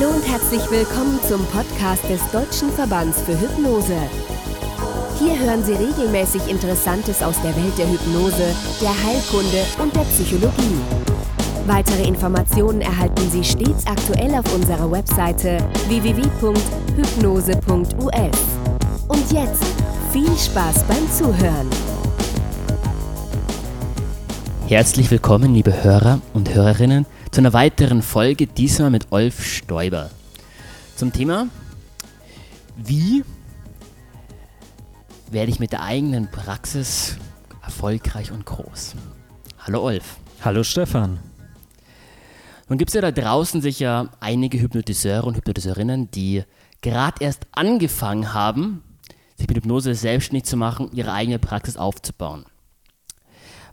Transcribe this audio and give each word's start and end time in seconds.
Hallo 0.00 0.14
und 0.14 0.26
herzlich 0.26 0.62
willkommen 0.70 1.20
zum 1.28 1.44
Podcast 1.48 2.08
des 2.08 2.22
Deutschen 2.30 2.72
Verbands 2.72 3.20
für 3.20 3.38
Hypnose. 3.38 3.98
Hier 5.18 5.38
hören 5.38 5.62
Sie 5.62 5.74
regelmäßig 5.74 6.48
Interessantes 6.48 7.22
aus 7.22 7.36
der 7.42 7.54
Welt 7.54 7.76
der 7.76 7.86
Hypnose, 7.86 8.56
der 8.80 8.94
Heilkunde 9.04 9.62
und 9.78 9.94
der 9.94 10.04
Psychologie. 10.04 10.80
Weitere 11.66 12.04
Informationen 12.04 12.80
erhalten 12.80 13.30
Sie 13.30 13.44
stets 13.44 13.86
aktuell 13.86 14.34
auf 14.36 14.54
unserer 14.54 14.90
Webseite 14.90 15.58
www.hypnose.us. 15.88 18.40
Und 19.06 19.32
jetzt 19.32 19.64
viel 20.12 20.34
Spaß 20.34 20.84
beim 20.84 21.12
Zuhören. 21.12 21.68
Herzlich 24.70 25.10
willkommen, 25.10 25.52
liebe 25.52 25.82
Hörer 25.82 26.20
und 26.32 26.54
Hörerinnen, 26.54 27.04
zu 27.32 27.40
einer 27.40 27.52
weiteren 27.52 28.02
Folge, 28.02 28.46
diesmal 28.46 28.90
mit 28.90 29.08
Olf 29.10 29.44
Stoiber. 29.44 30.10
Zum 30.94 31.12
Thema, 31.12 31.48
wie 32.76 33.24
werde 35.28 35.50
ich 35.50 35.58
mit 35.58 35.72
der 35.72 35.82
eigenen 35.82 36.30
Praxis 36.30 37.16
erfolgreich 37.64 38.30
und 38.30 38.46
groß? 38.46 38.94
Hallo 39.58 39.82
Olf. 39.82 40.18
Hallo 40.44 40.62
Stefan. 40.62 41.18
Nun 42.68 42.78
gibt 42.78 42.90
es 42.90 42.94
ja 42.94 43.00
da 43.00 43.10
draußen 43.10 43.60
sicher 43.60 44.10
einige 44.20 44.60
Hypnotiseure 44.60 45.24
und 45.24 45.36
Hypnotiseurinnen, 45.36 46.12
die 46.12 46.44
gerade 46.80 47.24
erst 47.24 47.48
angefangen 47.50 48.34
haben, 48.34 48.84
sich 49.36 49.48
mit 49.48 49.56
Hypnose 49.56 49.96
selbstständig 49.96 50.44
zu 50.44 50.56
machen, 50.56 50.90
ihre 50.92 51.12
eigene 51.12 51.40
Praxis 51.40 51.76
aufzubauen. 51.76 52.44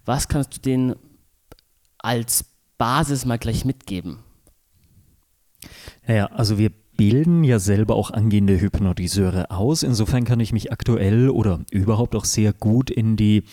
Was 0.07 0.29
kannst 0.29 0.55
du 0.55 0.61
denen 0.61 0.95
als 1.97 2.45
Basis 2.77 3.25
mal 3.25 3.37
gleich 3.37 3.65
mitgeben? 3.65 4.19
Naja, 6.07 6.27
also 6.27 6.57
wir 6.57 6.71
bilden 6.95 7.43
ja 7.43 7.59
selber 7.59 7.95
auch 7.95 8.11
angehende 8.11 8.61
Hypnotiseure 8.61 9.51
aus. 9.51 9.83
Insofern 9.83 10.23
kann 10.23 10.39
ich 10.39 10.53
mich 10.53 10.71
aktuell 10.71 11.29
oder 11.29 11.59
überhaupt 11.71 12.15
auch 12.15 12.23
sehr 12.23 12.53
gut 12.53 12.89
in 12.89 13.17
die 13.17 13.43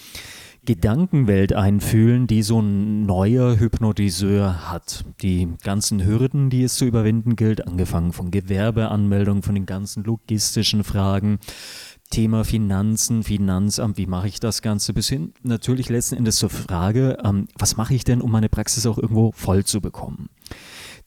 Gedankenwelt 0.65 1.53
einfühlen, 1.53 2.29
die 2.29 2.43
so 2.43 2.61
ein 2.61 3.05
neuer 3.05 3.59
Hypnotiseur 3.59 4.71
hat. 4.71 5.05
Die 5.23 5.49
ganzen 5.65 6.07
Hürden, 6.07 6.51
die 6.51 6.63
es 6.63 6.77
zu 6.77 6.85
überwinden 6.85 7.35
gilt, 7.35 7.67
angefangen 7.67 8.13
von 8.13 8.31
Gewerbeanmeldung, 8.31 9.43
von 9.43 9.57
den 9.57 9.67
ganzen 9.67 10.05
logistischen 10.05 10.85
Fragen, 10.85 11.39
Thema 12.11 12.45
Finanzen, 12.45 13.23
Finanzamt, 13.23 13.99
wie 13.99 14.07
mache 14.07 14.29
ich 14.29 14.41
das 14.41 14.63
Ganze, 14.63 14.93
bis 14.93 15.09
hin 15.09 15.33
natürlich 15.43 15.89
letzten 15.89 16.17
Endes 16.17 16.37
zur 16.37 16.51
Frage, 16.51 17.19
ähm, 17.25 17.49
was 17.59 17.77
mache 17.77 17.95
ich 17.95 18.05
denn, 18.05 18.21
um 18.21 18.31
meine 18.31 18.49
Praxis 18.49 18.87
auch 18.87 18.99
irgendwo 18.99 19.33
voll 19.33 19.65
zu 19.65 19.81
bekommen? 19.81 20.29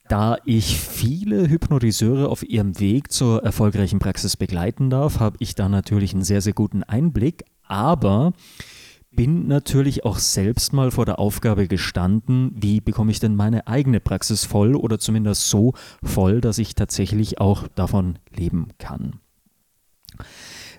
Da 0.10 0.38
ich 0.46 0.80
viele 0.80 1.50
Hypnotiseure 1.50 2.30
auf 2.30 2.48
ihrem 2.48 2.80
Weg 2.80 3.12
zur 3.12 3.44
erfolgreichen 3.44 4.00
Praxis 4.00 4.38
begleiten 4.38 4.90
darf, 4.90 5.20
habe 5.20 5.38
ich 5.40 5.56
da 5.56 5.68
natürlich 5.68 6.14
einen 6.14 6.24
sehr, 6.24 6.42
sehr 6.42 6.54
guten 6.54 6.84
Einblick, 6.84 7.44
aber 7.64 8.34
bin 9.12 9.48
natürlich 9.48 10.06
auch 10.06 10.20
selbst 10.20 10.74
mal 10.74 10.92
vor 10.92 11.06
der 11.06 11.20
Aufgabe 11.20 11.68
gestanden, 11.68 12.52
wie 12.56 12.80
bekomme 12.80 13.12
ich 13.12 13.20
denn 13.20 13.36
meine 13.36 13.68
eigene 13.68 14.00
Praxis 14.00 14.46
voll 14.46 14.76
oder 14.76 15.00
zumindest 15.00 15.50
so 15.50 15.74
voll, 16.04 16.40
dass 16.40 16.58
ich 16.60 16.76
tatsächlich 16.76 17.42
auch 17.42 17.68
davon 17.70 18.20
leben 18.30 18.70
kann. 18.78 19.20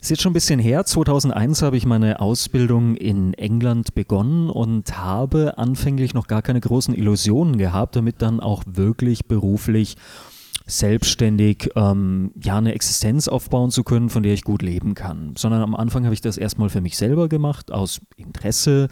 Ist 0.00 0.10
jetzt 0.10 0.22
schon 0.22 0.30
ein 0.30 0.34
bisschen 0.34 0.60
her. 0.60 0.84
2001 0.84 1.62
habe 1.62 1.77
ich 1.77 1.84
meine 1.84 2.20
Ausbildung 2.20 2.94
in 2.94 3.34
England 3.34 3.94
begonnen 3.94 4.48
und 4.48 4.96
habe 4.96 5.58
anfänglich 5.58 6.14
noch 6.14 6.28
gar 6.28 6.42
keine 6.42 6.60
großen 6.60 6.94
Illusionen 6.94 7.58
gehabt, 7.58 7.96
damit 7.96 8.23
dann 8.23 8.39
auch 8.40 8.62
wirklich 8.67 9.27
beruflich 9.27 9.96
selbstständig 10.68 11.70
ähm, 11.77 12.30
ja 12.40 12.58
eine 12.58 12.74
Existenz 12.74 13.27
aufbauen 13.27 13.70
zu 13.70 13.83
können, 13.84 14.11
von 14.11 14.23
der 14.23 14.34
ich 14.34 14.45
gut 14.45 14.62
leben 14.62 14.95
kann. 14.95 15.34
Sondern 15.36 15.62
am 15.62 15.74
Anfang 15.74 16.05
habe 16.05 16.14
ich 16.14 16.20
das 16.20 16.36
erstmal 16.36 16.68
für 16.68 16.83
mich 16.83 16.96
selber 16.96 17.28
gemacht, 17.28 17.73
aus 17.73 18.00
Interesse. 18.17 18.89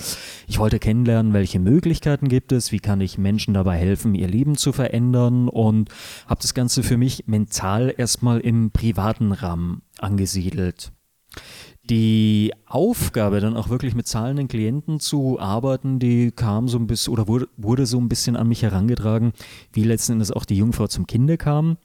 Ich 0.48 0.58
wollte 0.58 0.78
kennenlernen, 0.78 1.34
welche 1.34 1.60
Möglichkeiten 1.60 2.28
gibt 2.28 2.52
es, 2.52 2.72
wie 2.72 2.80
kann 2.80 3.00
ich 3.00 3.18
Menschen 3.18 3.54
dabei 3.54 3.76
helfen, 3.76 4.14
ihr 4.14 4.28
Leben 4.28 4.56
zu 4.56 4.72
verändern 4.72 5.48
und 5.48 5.90
habe 6.26 6.40
das 6.40 6.54
Ganze 6.54 6.82
für 6.82 6.96
mich 6.96 7.24
mental 7.26 7.94
erstmal 7.96 8.40
im 8.40 8.70
privaten 8.70 9.32
Rahmen 9.32 9.82
angesiedelt 9.98 10.92
die 11.88 12.52
Aufgabe, 12.66 13.40
dann 13.40 13.56
auch 13.56 13.68
wirklich 13.68 13.94
mit 13.94 14.06
zahlenden 14.08 14.48
Klienten 14.48 14.98
zu 15.00 15.38
arbeiten, 15.38 15.98
die 15.98 16.32
kam 16.32 16.68
so 16.68 16.78
ein 16.78 16.86
bisschen 16.86 17.12
oder 17.12 17.28
wurde, 17.28 17.48
wurde 17.56 17.86
so 17.86 17.98
ein 17.98 18.08
bisschen 18.08 18.36
an 18.36 18.48
mich 18.48 18.62
herangetragen, 18.62 19.32
wie 19.72 19.84
letzten 19.84 20.12
Endes 20.12 20.32
auch 20.32 20.44
die 20.44 20.56
Jungfrau 20.56 20.88
zum 20.88 21.06
Kinde 21.06 21.36
kam. 21.36 21.78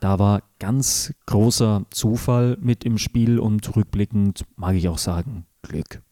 Da 0.00 0.18
war 0.18 0.42
ganz 0.58 1.14
großer 1.26 1.86
Zufall 1.90 2.58
mit 2.60 2.84
im 2.84 2.98
Spiel 2.98 3.38
und 3.38 3.74
rückblickend 3.76 4.44
mag 4.56 4.74
ich 4.74 4.88
auch 4.88 4.98
sagen, 4.98 5.46
Glück. 5.62 6.02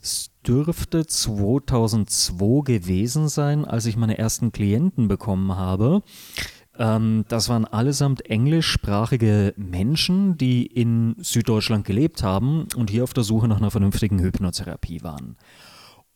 Es 0.00 0.30
dürfte 0.46 1.04
2002 1.04 2.62
gewesen 2.62 3.28
sein, 3.28 3.64
als 3.64 3.86
ich 3.86 3.96
meine 3.96 4.18
ersten 4.18 4.52
Klienten 4.52 5.08
bekommen 5.08 5.56
habe. 5.56 6.02
Ähm, 6.78 7.24
das 7.28 7.48
waren 7.48 7.64
allesamt 7.64 8.28
englischsprachige 8.28 9.54
Menschen, 9.56 10.36
die 10.36 10.66
in 10.66 11.16
Süddeutschland 11.18 11.84
gelebt 11.84 12.22
haben 12.22 12.66
und 12.76 12.90
hier 12.90 13.04
auf 13.04 13.14
der 13.14 13.24
Suche 13.24 13.48
nach 13.48 13.58
einer 13.58 13.70
vernünftigen 13.70 14.20
Hypnotherapie 14.20 15.02
waren. 15.02 15.36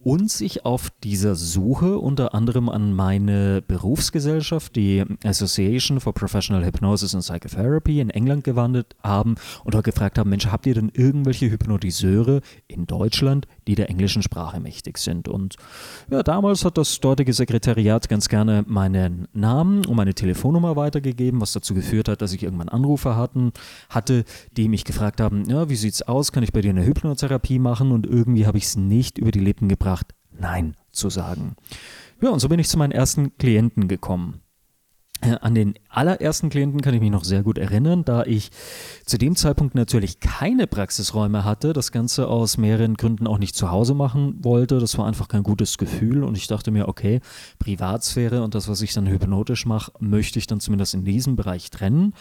Und 0.02 0.30
sich 0.30 0.64
auf 0.64 0.88
dieser 1.04 1.34
Suche 1.34 1.98
unter 1.98 2.32
anderem 2.32 2.70
an 2.70 2.94
meine 2.94 3.60
Berufsgesellschaft, 3.60 4.74
die 4.74 5.04
Association 5.24 6.00
for 6.00 6.14
Professional 6.14 6.64
Hypnosis 6.64 7.14
and 7.14 7.22
Psychotherapy 7.22 8.00
in 8.00 8.08
England 8.08 8.42
gewandt 8.42 8.96
haben 9.02 9.34
und 9.62 9.74
dort 9.74 9.84
gefragt 9.84 10.18
haben, 10.18 10.30
Mensch, 10.30 10.46
habt 10.46 10.66
ihr 10.66 10.72
denn 10.72 10.90
irgendwelche 10.94 11.50
Hypnotiseure 11.50 12.40
in 12.66 12.86
Deutschland, 12.86 13.46
die 13.70 13.76
der 13.76 13.88
englischen 13.88 14.22
Sprache 14.22 14.60
mächtig 14.60 14.98
sind? 14.98 15.28
Und 15.28 15.56
ja, 16.10 16.22
damals 16.22 16.64
hat 16.64 16.76
das 16.76 17.00
dortige 17.00 17.32
Sekretariat 17.32 18.08
ganz 18.08 18.28
gerne 18.28 18.64
meinen 18.66 19.28
Namen 19.32 19.86
und 19.86 19.96
meine 19.96 20.14
Telefonnummer 20.14 20.76
weitergegeben, 20.76 21.40
was 21.40 21.52
dazu 21.52 21.74
geführt 21.74 22.08
hat, 22.08 22.20
dass 22.20 22.32
ich 22.32 22.42
irgendwann 22.42 22.68
Anrufer 22.68 23.16
hatten, 23.16 23.52
hatte, 23.88 24.24
die 24.56 24.68
mich 24.68 24.84
gefragt 24.84 25.20
haben, 25.20 25.48
ja, 25.48 25.68
wie 25.68 25.76
sieht's 25.76 26.02
aus, 26.02 26.32
kann 26.32 26.42
ich 26.42 26.52
bei 26.52 26.60
dir 26.60 26.70
eine 26.70 26.84
Hypnotherapie 26.84 27.58
machen? 27.58 27.92
Und 27.92 28.06
irgendwie 28.06 28.46
habe 28.46 28.58
ich 28.58 28.64
es 28.64 28.76
nicht 28.76 29.18
über 29.18 29.30
die 29.30 29.40
Lippen 29.40 29.68
gebracht, 29.68 30.14
Nein 30.38 30.74
zu 30.90 31.10
sagen. 31.10 31.56
Ja, 32.20 32.30
und 32.30 32.40
so 32.40 32.48
bin 32.48 32.58
ich 32.58 32.68
zu 32.68 32.78
meinen 32.78 32.92
ersten 32.92 33.36
Klienten 33.38 33.88
gekommen. 33.88 34.40
Äh, 35.22 35.36
an 35.40 35.54
den 35.54 35.74
allerersten 35.88 36.48
Klienten 36.48 36.80
kann 36.80 36.94
ich 36.94 37.00
mich 37.00 37.10
noch 37.10 37.24
sehr 37.24 37.42
gut 37.42 37.58
erinnern, 37.58 38.04
da 38.04 38.24
ich 38.24 38.50
zu 39.04 39.18
dem 39.18 39.36
Zeitpunkt 39.36 39.74
natürlich 39.74 40.20
keine 40.20 40.66
Praxisräume 40.66 41.44
hatte, 41.44 41.72
das 41.72 41.92
Ganze 41.92 42.28
aus 42.28 42.56
mehreren 42.56 42.94
Gründen 42.94 43.26
auch 43.26 43.38
nicht 43.38 43.54
zu 43.54 43.70
Hause 43.70 43.94
machen 43.94 44.42
wollte. 44.42 44.78
Das 44.78 44.96
war 44.96 45.06
einfach 45.06 45.28
kein 45.28 45.42
gutes 45.42 45.78
Gefühl 45.78 46.24
und 46.24 46.36
ich 46.36 46.46
dachte 46.46 46.70
mir, 46.70 46.88
okay, 46.88 47.20
Privatsphäre 47.58 48.42
und 48.42 48.54
das, 48.54 48.68
was 48.68 48.80
ich 48.80 48.94
dann 48.94 49.06
hypnotisch 49.06 49.66
mache, 49.66 49.92
möchte 49.98 50.38
ich 50.38 50.46
dann 50.46 50.60
zumindest 50.60 50.94
in 50.94 51.04
diesem 51.04 51.36
Bereich 51.36 51.70
trennen. 51.70 52.14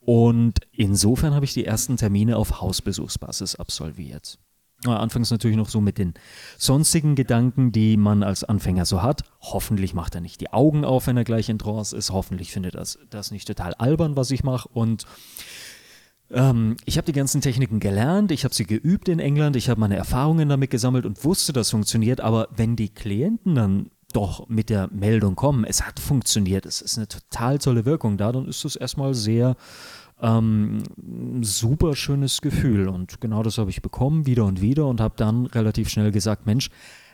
Und 0.00 0.60
insofern 0.72 1.34
habe 1.34 1.44
ich 1.44 1.52
die 1.52 1.66
ersten 1.66 1.98
Termine 1.98 2.38
auf 2.38 2.62
Hausbesuchsbasis 2.62 3.56
absolviert. 3.56 4.38
Anfangs 4.86 5.30
natürlich 5.30 5.56
noch 5.56 5.68
so 5.68 5.80
mit 5.80 5.98
den 5.98 6.14
sonstigen 6.56 7.16
Gedanken, 7.16 7.72
die 7.72 7.96
man 7.96 8.22
als 8.22 8.44
Anfänger 8.44 8.84
so 8.84 9.02
hat. 9.02 9.24
Hoffentlich 9.40 9.92
macht 9.92 10.14
er 10.14 10.20
nicht 10.20 10.40
die 10.40 10.52
Augen 10.52 10.84
auf, 10.84 11.08
wenn 11.08 11.16
er 11.16 11.24
gleich 11.24 11.48
in 11.48 11.58
Trance 11.58 11.96
ist. 11.96 12.12
Hoffentlich 12.12 12.52
findet 12.52 12.74
er 12.74 12.80
das, 12.80 12.98
das 13.10 13.32
nicht 13.32 13.48
total 13.48 13.74
albern, 13.74 14.16
was 14.16 14.30
ich 14.30 14.44
mache. 14.44 14.68
Und 14.68 15.04
ähm, 16.30 16.76
ich 16.84 16.96
habe 16.96 17.06
die 17.06 17.12
ganzen 17.12 17.40
Techniken 17.40 17.80
gelernt, 17.80 18.30
ich 18.30 18.44
habe 18.44 18.54
sie 18.54 18.66
geübt 18.66 19.08
in 19.08 19.18
England, 19.18 19.56
ich 19.56 19.68
habe 19.68 19.80
meine 19.80 19.96
Erfahrungen 19.96 20.48
damit 20.48 20.70
gesammelt 20.70 21.06
und 21.06 21.24
wusste, 21.24 21.52
das 21.52 21.70
funktioniert. 21.70 22.20
Aber 22.20 22.48
wenn 22.54 22.76
die 22.76 22.90
Klienten 22.90 23.56
dann 23.56 23.90
doch 24.12 24.48
mit 24.48 24.70
der 24.70 24.88
Meldung 24.92 25.34
kommen, 25.34 25.64
es 25.64 25.86
hat 25.86 26.00
funktioniert, 26.00 26.66
es 26.66 26.80
ist 26.80 26.96
eine 26.96 27.08
total 27.08 27.58
tolle 27.58 27.84
Wirkung 27.84 28.16
da, 28.16 28.32
dann 28.32 28.46
ist 28.46 28.64
das 28.64 28.76
erstmal 28.76 29.14
sehr 29.14 29.56
ähm, 30.20 30.82
super 31.42 31.94
schönes 31.94 32.40
Gefühl. 32.40 32.88
Und 32.88 33.20
genau 33.20 33.42
das 33.42 33.58
habe 33.58 33.70
ich 33.70 33.82
bekommen, 33.82 34.26
wieder 34.26 34.44
und 34.44 34.60
wieder, 34.60 34.86
und 34.86 35.00
habe 35.00 35.14
dann 35.16 35.46
relativ 35.46 35.88
schnell 35.88 36.10
gesagt, 36.10 36.46
Mensch, 36.46 36.70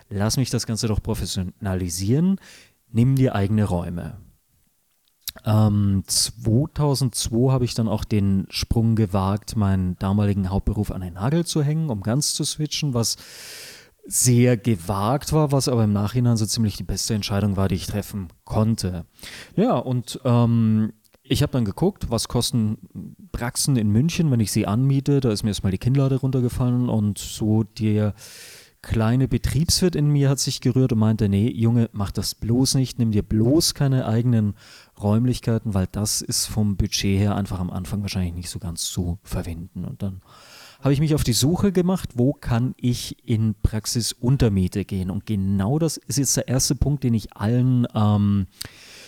lass 0.08 0.36
mich 0.36 0.50
das 0.50 0.66
Ganze 0.66 0.88
doch 0.88 1.02
professionalisieren, 1.02 2.40
nimm 2.90 3.16
dir 3.16 3.34
eigene 3.34 3.64
Räume. 3.64 4.18
Ähm, 5.44 6.04
2002 6.06 7.52
habe 7.52 7.64
ich 7.64 7.74
dann 7.74 7.88
auch 7.88 8.04
den 8.04 8.46
Sprung 8.50 8.94
gewagt, 8.94 9.56
meinen 9.56 9.98
damaligen 9.98 10.50
Hauptberuf 10.50 10.90
an 10.92 11.00
den 11.00 11.14
Nagel 11.14 11.44
zu 11.44 11.62
hängen, 11.62 11.90
um 11.90 12.02
ganz 12.02 12.34
zu 12.34 12.44
switchen, 12.44 12.94
was 12.94 13.16
sehr 14.06 14.56
gewagt 14.56 15.32
war, 15.32 15.50
was 15.50 15.68
aber 15.68 15.84
im 15.84 15.92
Nachhinein 15.92 16.36
so 16.36 16.46
ziemlich 16.46 16.76
die 16.76 16.84
beste 16.84 17.14
Entscheidung 17.14 17.56
war, 17.56 17.68
die 17.68 17.74
ich 17.74 17.86
treffen 17.86 18.28
konnte. 18.44 19.06
Ja, 19.56 19.76
und 19.76 20.20
ähm, 20.24 20.92
ich 21.26 21.42
habe 21.42 21.52
dann 21.52 21.64
geguckt, 21.64 22.10
was 22.10 22.28
kosten 22.28 22.78
Praxen 23.32 23.76
in 23.76 23.90
München, 23.90 24.30
wenn 24.30 24.40
ich 24.40 24.52
sie 24.52 24.66
anmiete. 24.66 25.20
Da 25.20 25.32
ist 25.32 25.42
mir 25.42 25.50
erstmal 25.50 25.72
die 25.72 25.78
Kinnlade 25.78 26.16
runtergefallen 26.16 26.88
und 26.88 27.18
so 27.18 27.64
der 27.64 28.14
kleine 28.82 29.26
Betriebswirt 29.26 29.96
in 29.96 30.08
mir 30.08 30.28
hat 30.28 30.38
sich 30.38 30.60
gerührt 30.60 30.92
und 30.92 30.98
meinte, 30.98 31.30
nee, 31.30 31.50
Junge, 31.50 31.88
mach 31.92 32.10
das 32.10 32.34
bloß 32.34 32.74
nicht, 32.74 32.98
nimm 32.98 33.12
dir 33.12 33.22
bloß 33.22 33.72
keine 33.72 34.06
eigenen 34.06 34.54
Räumlichkeiten, 35.02 35.72
weil 35.72 35.88
das 35.90 36.20
ist 36.20 36.44
vom 36.44 36.76
Budget 36.76 37.18
her 37.18 37.34
einfach 37.34 37.58
am 37.58 37.70
Anfang 37.70 38.02
wahrscheinlich 38.02 38.34
nicht 38.34 38.50
so 38.50 38.58
ganz 38.58 38.84
zu 38.84 39.18
verwenden. 39.22 39.86
Und 39.86 40.02
dann 40.02 40.20
habe 40.82 40.92
ich 40.92 41.00
mich 41.00 41.14
auf 41.14 41.24
die 41.24 41.32
Suche 41.32 41.72
gemacht, 41.72 42.10
wo 42.16 42.34
kann 42.34 42.74
ich 42.76 43.16
in 43.26 43.54
Praxis 43.62 44.12
Untermiete 44.12 44.84
gehen. 44.84 45.10
Und 45.10 45.24
genau 45.24 45.78
das 45.78 45.96
ist 45.96 46.18
jetzt 46.18 46.36
der 46.36 46.48
erste 46.48 46.74
Punkt, 46.74 47.04
den 47.04 47.14
ich 47.14 47.34
allen 47.34 47.86
ähm, 47.94 48.46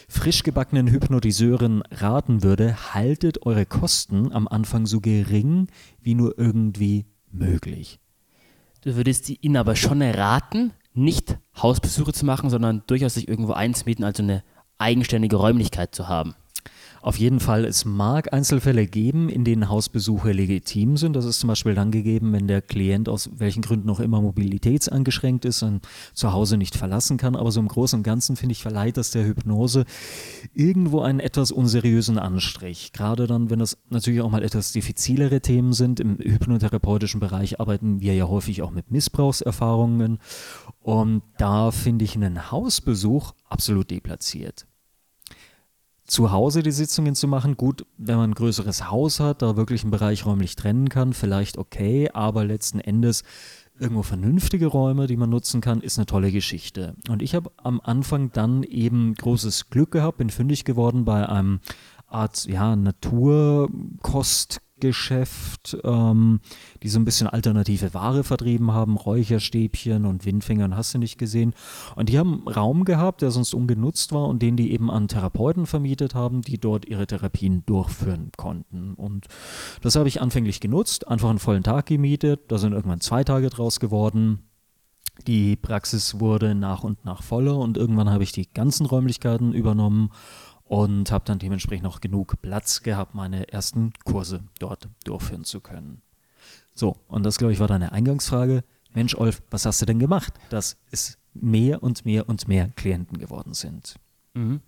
frisch 0.09 0.43
gebackenen 0.43 0.89
Hypnotiseuren 0.89 1.83
raten 1.91 2.43
würde. 2.43 2.95
Haltet 2.95 3.45
eure 3.47 3.67
Kosten 3.67 4.33
am 4.33 4.49
Anfang 4.49 4.87
so 4.87 5.01
gering 5.01 5.69
wie 6.01 6.15
nur 6.15 6.39
irgendwie 6.39 7.07
möglich. 7.31 7.99
Du 8.83 8.95
würdest 8.95 9.29
ihnen 9.29 9.57
aber 9.57 9.75
schon 9.75 10.01
raten, 10.03 10.73
nicht 10.95 11.39
Hausbesuche 11.61 12.13
zu 12.13 12.25
machen, 12.25 12.51
sondern 12.51 12.83
durchaus 12.87 13.15
sich 13.15 13.29
irgendwo 13.29 13.53
einzumieten, 13.53 14.05
also 14.05 14.23
eine 14.23 14.43
eigenständige 14.79 15.37
Räumlichkeit 15.37 15.95
zu 15.95 16.09
haben. 16.09 16.35
Auf 17.07 17.19
jeden 17.19 17.39
Fall, 17.39 17.65
es 17.65 17.85
mag 17.85 18.33
Einzelfälle 18.33 18.87
geben, 18.89 19.29
in 19.29 19.45
denen 19.45 19.69
Hausbesuche 19.69 20.33
legitim 20.33 20.97
sind. 20.97 21.15
Das 21.15 21.25
ist 21.25 21.39
zum 21.39 21.47
Beispiel 21.47 21.75
dann 21.75 21.93
gegeben, 21.93 22.33
wenn 22.33 22.49
der 22.49 22.63
Klient 22.63 23.09
aus 23.09 23.31
welchen 23.37 23.63
Gründen 23.63 23.89
auch 23.91 24.01
immer 24.01 24.21
mobilitätsangeschränkt 24.21 25.45
ist 25.45 25.63
und 25.63 25.87
zu 26.15 26.33
Hause 26.33 26.57
nicht 26.57 26.75
verlassen 26.75 27.17
kann. 27.17 27.37
Aber 27.37 27.53
so 27.53 27.61
im 27.61 27.69
Großen 27.69 28.01
und 28.01 28.03
Ganzen 28.03 28.35
finde 28.35 28.55
ich, 28.55 28.63
verleiht 28.63 28.97
das 28.97 29.13
der 29.13 29.25
Hypnose 29.25 29.85
irgendwo 30.53 31.01
einen 31.01 31.21
etwas 31.21 31.53
unseriösen 31.53 32.19
Anstrich. 32.19 32.93
Gerade 32.93 33.29
dann, 33.29 33.51
wenn 33.51 33.61
das 33.61 33.79
natürlich 33.89 34.21
auch 34.21 34.31
mal 34.31 34.43
etwas 34.43 34.73
diffizilere 34.73 35.41
Themen 35.41 35.75
sind. 35.75 36.01
Im 36.01 36.19
hypnotherapeutischen 36.19 37.21
Bereich 37.21 37.61
arbeiten 37.61 38.01
wir 38.01 38.15
ja 38.15 38.27
häufig 38.27 38.63
auch 38.63 38.73
mit 38.73 38.91
Missbrauchserfahrungen. 38.91 40.19
Und 40.81 41.23
da 41.39 41.71
finde 41.71 42.05
ich 42.05 42.17
einen 42.17 42.51
Hausbesuch 42.51 43.33
absolut 43.49 43.93
deplatziert 43.93 44.67
zu 46.07 46.31
Hause 46.31 46.63
die 46.63 46.73
Sitzungen 46.73 47.15
zu 47.15 47.29
machen. 47.29 47.57
Gut, 47.57 47.85
wenn 47.99 48.17
man 48.17 48.31
ein 48.31 48.35
größeres 48.35 48.91
Haus 48.91 49.21
hat, 49.21 49.43
da 49.43 49.57
wirklich 49.57 49.83
einen 49.83 49.91
Bereich 49.91 50.25
räumlich 50.27 50.57
trennen 50.57 50.89
kann, 50.89 51.13
vielleicht 51.13 51.59
okay, 51.59 52.11
aber 52.13 52.45
letzten 52.45 52.81
Endes 52.81 53.25
irgendwo 53.79 54.03
vernünftige 54.03 54.67
Räume, 54.67 55.07
die 55.07 55.17
man 55.17 55.31
nutzen 55.31 55.61
kann, 55.61 55.81
ist 55.81 55.99
eine 55.99 56.07
tolle 56.07 56.33
Geschichte. 56.33 56.95
Und 57.09 57.23
ich 57.23 57.35
habe 57.35 57.51
am 57.57 57.81
Anfang 57.83 58.33
dann 58.33 58.63
eben 58.63 59.15
großes 59.15 59.69
Glück 59.71 59.91
gehabt, 59.91 60.19
bin 60.19 60.31
fündig 60.31 60.65
geworden 60.65 61.05
bei 61.05 61.29
einem 61.29 61.61
Art 62.07 62.47
ja, 62.47 62.77
Naturkost 62.77 64.61
Geschäft, 64.79 65.77
ähm, 65.85 66.41
die 66.83 66.89
so 66.89 66.99
ein 66.99 67.05
bisschen 67.05 67.27
alternative 67.27 67.95
Ware 67.95 68.25
vertrieben 68.25 68.73
haben, 68.73 68.97
Räucherstäbchen 68.97 70.05
und 70.05 70.25
Windfingern 70.25 70.77
hast 70.77 70.95
du 70.95 70.99
nicht 70.99 71.19
gesehen. 71.19 71.55
Und 71.95 72.09
die 72.09 72.19
haben 72.19 72.47
Raum 72.47 72.85
gehabt, 72.85 73.23
der 73.23 73.31
sonst 73.31 73.55
ungenutzt 73.55 74.13
war 74.13 74.29
und 74.29 74.43
den 74.43 74.57
die 74.57 74.73
eben 74.73 74.91
an 74.91 75.09
Therapeuten 75.09 75.67
vermietet 75.67 76.15
haben, 76.15 76.43
die 76.43 76.59
dort 76.59 76.87
ihre 76.87 77.07
Therapien 77.07 77.65
durchführen 77.67 78.31
konnten. 78.37 78.95
Und 78.95 79.27
das 79.81 79.97
habe 79.97 80.09
ich 80.09 80.21
anfänglich 80.21 80.61
genutzt, 80.61 81.09
einfach 81.09 81.31
einen 81.31 81.39
vollen 81.39 81.63
Tag 81.63 81.87
gemietet, 81.87 82.43
da 82.49 82.59
sind 82.59 82.73
irgendwann 82.73 83.01
zwei 83.01 83.25
Tage 83.25 83.49
draus 83.49 83.81
geworden. 83.81 84.43
Die 85.27 85.57
Praxis 85.57 86.21
wurde 86.21 86.55
nach 86.55 86.85
und 86.85 87.05
nach 87.07 87.23
voller 87.23 87.57
und 87.57 87.79
irgendwann 87.79 88.11
habe 88.11 88.23
ich 88.23 88.33
die 88.33 88.53
ganzen 88.53 88.85
Räumlichkeiten 88.85 89.55
übernommen 89.55 90.11
und 90.69 91.11
habe 91.11 91.25
dann 91.25 91.39
dementsprechend 91.39 91.85
noch 91.85 92.01
genug 92.01 92.41
Platz 92.43 92.83
gehabt, 92.83 93.15
meine 93.15 93.53
ersten 93.53 93.93
Kurse 94.05 94.45
dort 94.59 94.89
durchführen 95.05 95.45
zu 95.45 95.61
können. 95.61 96.03
So, 96.75 96.97
und 97.09 97.25
das, 97.25 97.39
glaube 97.39 97.53
ich, 97.53 97.61
war 97.61 97.69
deine 97.69 97.93
Eingangsfrage. 97.93 98.65
Mensch, 98.93 99.15
Olf, 99.15 99.43
was 99.51 99.65
hast 99.65 99.81
du 99.81 99.87
denn 99.87 99.99
gemacht, 99.99 100.35
dass 100.51 100.77
es 100.91 101.19
mehr 101.35 101.83
und 101.83 102.05
mehr 102.05 102.29
und 102.29 102.49
mehr 102.49 102.69
Klienten 102.77 103.19
geworden 103.19 103.55
sind? 103.55 103.97
Mhm. 104.35 104.61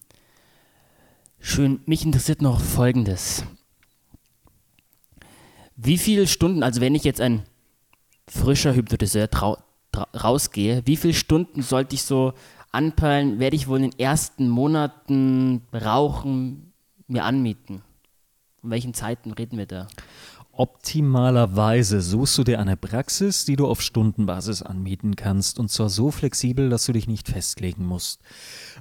Schön, 1.40 1.80
mich 1.86 2.04
interessiert 2.04 2.42
noch 2.42 2.60
Folgendes. 2.60 3.44
Wie 5.76 5.98
viele 5.98 6.26
Stunden, 6.26 6.62
also 6.62 6.80
wenn 6.80 6.94
ich 6.94 7.04
jetzt 7.04 7.20
ein 7.20 7.44
frischer 8.26 8.74
Hypnotiseur 8.74 9.28
rausgehe, 9.96 10.82
wie 10.84 10.96
viele 10.96 11.14
Stunden 11.14 11.62
sollte 11.62 11.94
ich 11.94 12.02
so 12.02 12.34
anpeilen, 12.72 13.38
werde 13.38 13.56
ich 13.56 13.68
wohl 13.68 13.78
in 13.78 13.90
den 13.90 13.98
ersten 13.98 14.48
Monaten 14.48 15.62
Rauchen 15.72 16.72
mir 17.06 17.24
anmieten. 17.24 17.82
Von 18.60 18.70
welchen 18.70 18.94
Zeiten 18.94 19.32
reden 19.32 19.58
wir 19.58 19.66
da? 19.66 19.88
Optimalerweise 20.52 22.00
suchst 22.00 22.36
du 22.36 22.42
dir 22.42 22.58
eine 22.58 22.76
Praxis, 22.76 23.44
die 23.44 23.54
du 23.54 23.68
auf 23.68 23.80
Stundenbasis 23.80 24.62
anmieten 24.62 25.14
kannst 25.14 25.60
und 25.60 25.70
zwar 25.70 25.88
so 25.88 26.10
flexibel, 26.10 26.68
dass 26.68 26.86
du 26.86 26.92
dich 26.92 27.06
nicht 27.06 27.28
festlegen 27.28 27.86
musst. 27.86 28.20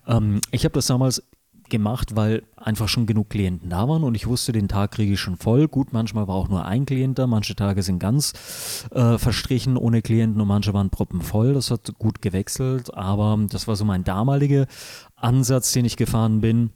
Ähm, 0.07 0.41
ich 0.49 0.65
habe 0.65 0.73
das 0.73 0.87
damals 0.87 1.21
gemacht, 1.69 2.15
weil 2.15 2.43
einfach 2.55 2.87
schon 2.87 3.05
genug 3.05 3.29
Klienten 3.29 3.69
da 3.69 3.87
waren 3.87 4.03
und 4.03 4.15
ich 4.15 4.27
wusste, 4.27 4.51
den 4.51 4.67
Tag 4.67 4.91
kriege 4.91 5.13
ich 5.13 5.19
schon 5.19 5.37
voll. 5.37 5.67
Gut, 5.67 5.93
manchmal 5.93 6.27
war 6.27 6.35
auch 6.35 6.49
nur 6.49 6.65
ein 6.65 6.85
Klient 6.85 7.19
da, 7.19 7.27
manche 7.27 7.55
Tage 7.55 7.83
sind 7.83 7.99
ganz 7.99 8.85
äh, 8.91 9.17
verstrichen 9.17 9.77
ohne 9.77 10.01
Klienten 10.01 10.41
und 10.41 10.47
manche 10.47 10.73
waren 10.73 10.89
proppenvoll. 10.89 11.53
Das 11.53 11.71
hat 11.71 11.93
gut 11.97 12.21
gewechselt, 12.21 12.93
aber 12.93 13.37
das 13.49 13.67
war 13.67 13.75
so 13.75 13.85
mein 13.85 14.03
damaliger 14.03 14.67
Ansatz, 15.15 15.71
den 15.71 15.85
ich 15.85 15.97
gefahren 15.97 16.41
bin. 16.41 16.71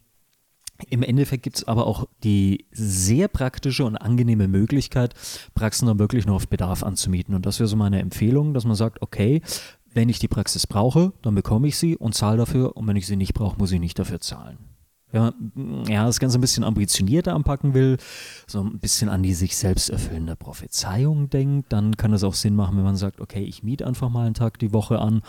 Im 0.90 1.04
Endeffekt 1.04 1.44
gibt 1.44 1.58
es 1.58 1.68
aber 1.68 1.86
auch 1.86 2.08
die 2.24 2.66
sehr 2.72 3.28
praktische 3.28 3.86
und 3.86 3.98
angenehme 3.98 4.48
Möglichkeit, 4.48 5.14
Praxen 5.54 5.88
dann 5.88 6.00
wirklich 6.00 6.26
nur 6.26 6.36
auf 6.36 6.48
Bedarf 6.48 6.84
anzumieten. 6.84 7.36
Und 7.36 7.46
das 7.46 7.60
wäre 7.60 7.68
so 7.68 7.76
meine 7.76 8.00
Empfehlung, 8.00 8.54
dass 8.54 8.66
man 8.66 8.76
sagt, 8.76 9.02
okay, 9.02 9.42
wenn 9.94 10.10
ich 10.10 10.20
die 10.20 10.28
Praxis 10.28 10.68
brauche, 10.68 11.14
dann 11.22 11.36
bekomme 11.36 11.68
ich 11.68 11.78
sie 11.78 11.98
und 11.98 12.16
zahle 12.16 12.38
dafür. 12.38 12.78
Und 12.78 12.88
wenn 12.88 12.96
ich 12.96 13.08
sie 13.08 13.18
nicht 13.18 13.34
brauche, 13.34 13.58
muss 13.58 13.72
ich 13.72 13.80
nicht 13.80 14.00
dafür 14.00 14.22
zahlen. 14.22 14.58
Wenn 15.12 15.22
man 15.22 15.86
ja, 15.86 16.06
das 16.06 16.20
Ganze 16.20 16.38
ein 16.38 16.42
bisschen 16.42 16.64
ambitionierter 16.64 17.34
anpacken 17.34 17.74
will, 17.74 17.98
so 18.48 18.62
ein 18.62 18.80
bisschen 18.80 19.10
an 19.10 19.24
die 19.24 19.34
sich 19.34 19.58
selbst 19.58 19.90
erfüllende 19.90 20.36
Prophezeiung 20.36 21.30
denkt, 21.30 21.72
dann 21.74 21.98
kann 21.98 22.14
es 22.14 22.24
auch 22.24 22.34
Sinn 22.34 22.56
machen, 22.56 22.78
wenn 22.78 22.84
man 22.84 22.96
sagt, 22.96 23.20
okay, 23.22 23.44
ich 23.44 23.64
miete 23.64 23.86
einfach 23.86 24.10
mal 24.10 24.26
einen 24.26 24.36
Tag 24.36 24.60
die 24.60 24.74
Woche 24.74 25.00
an 25.00 25.22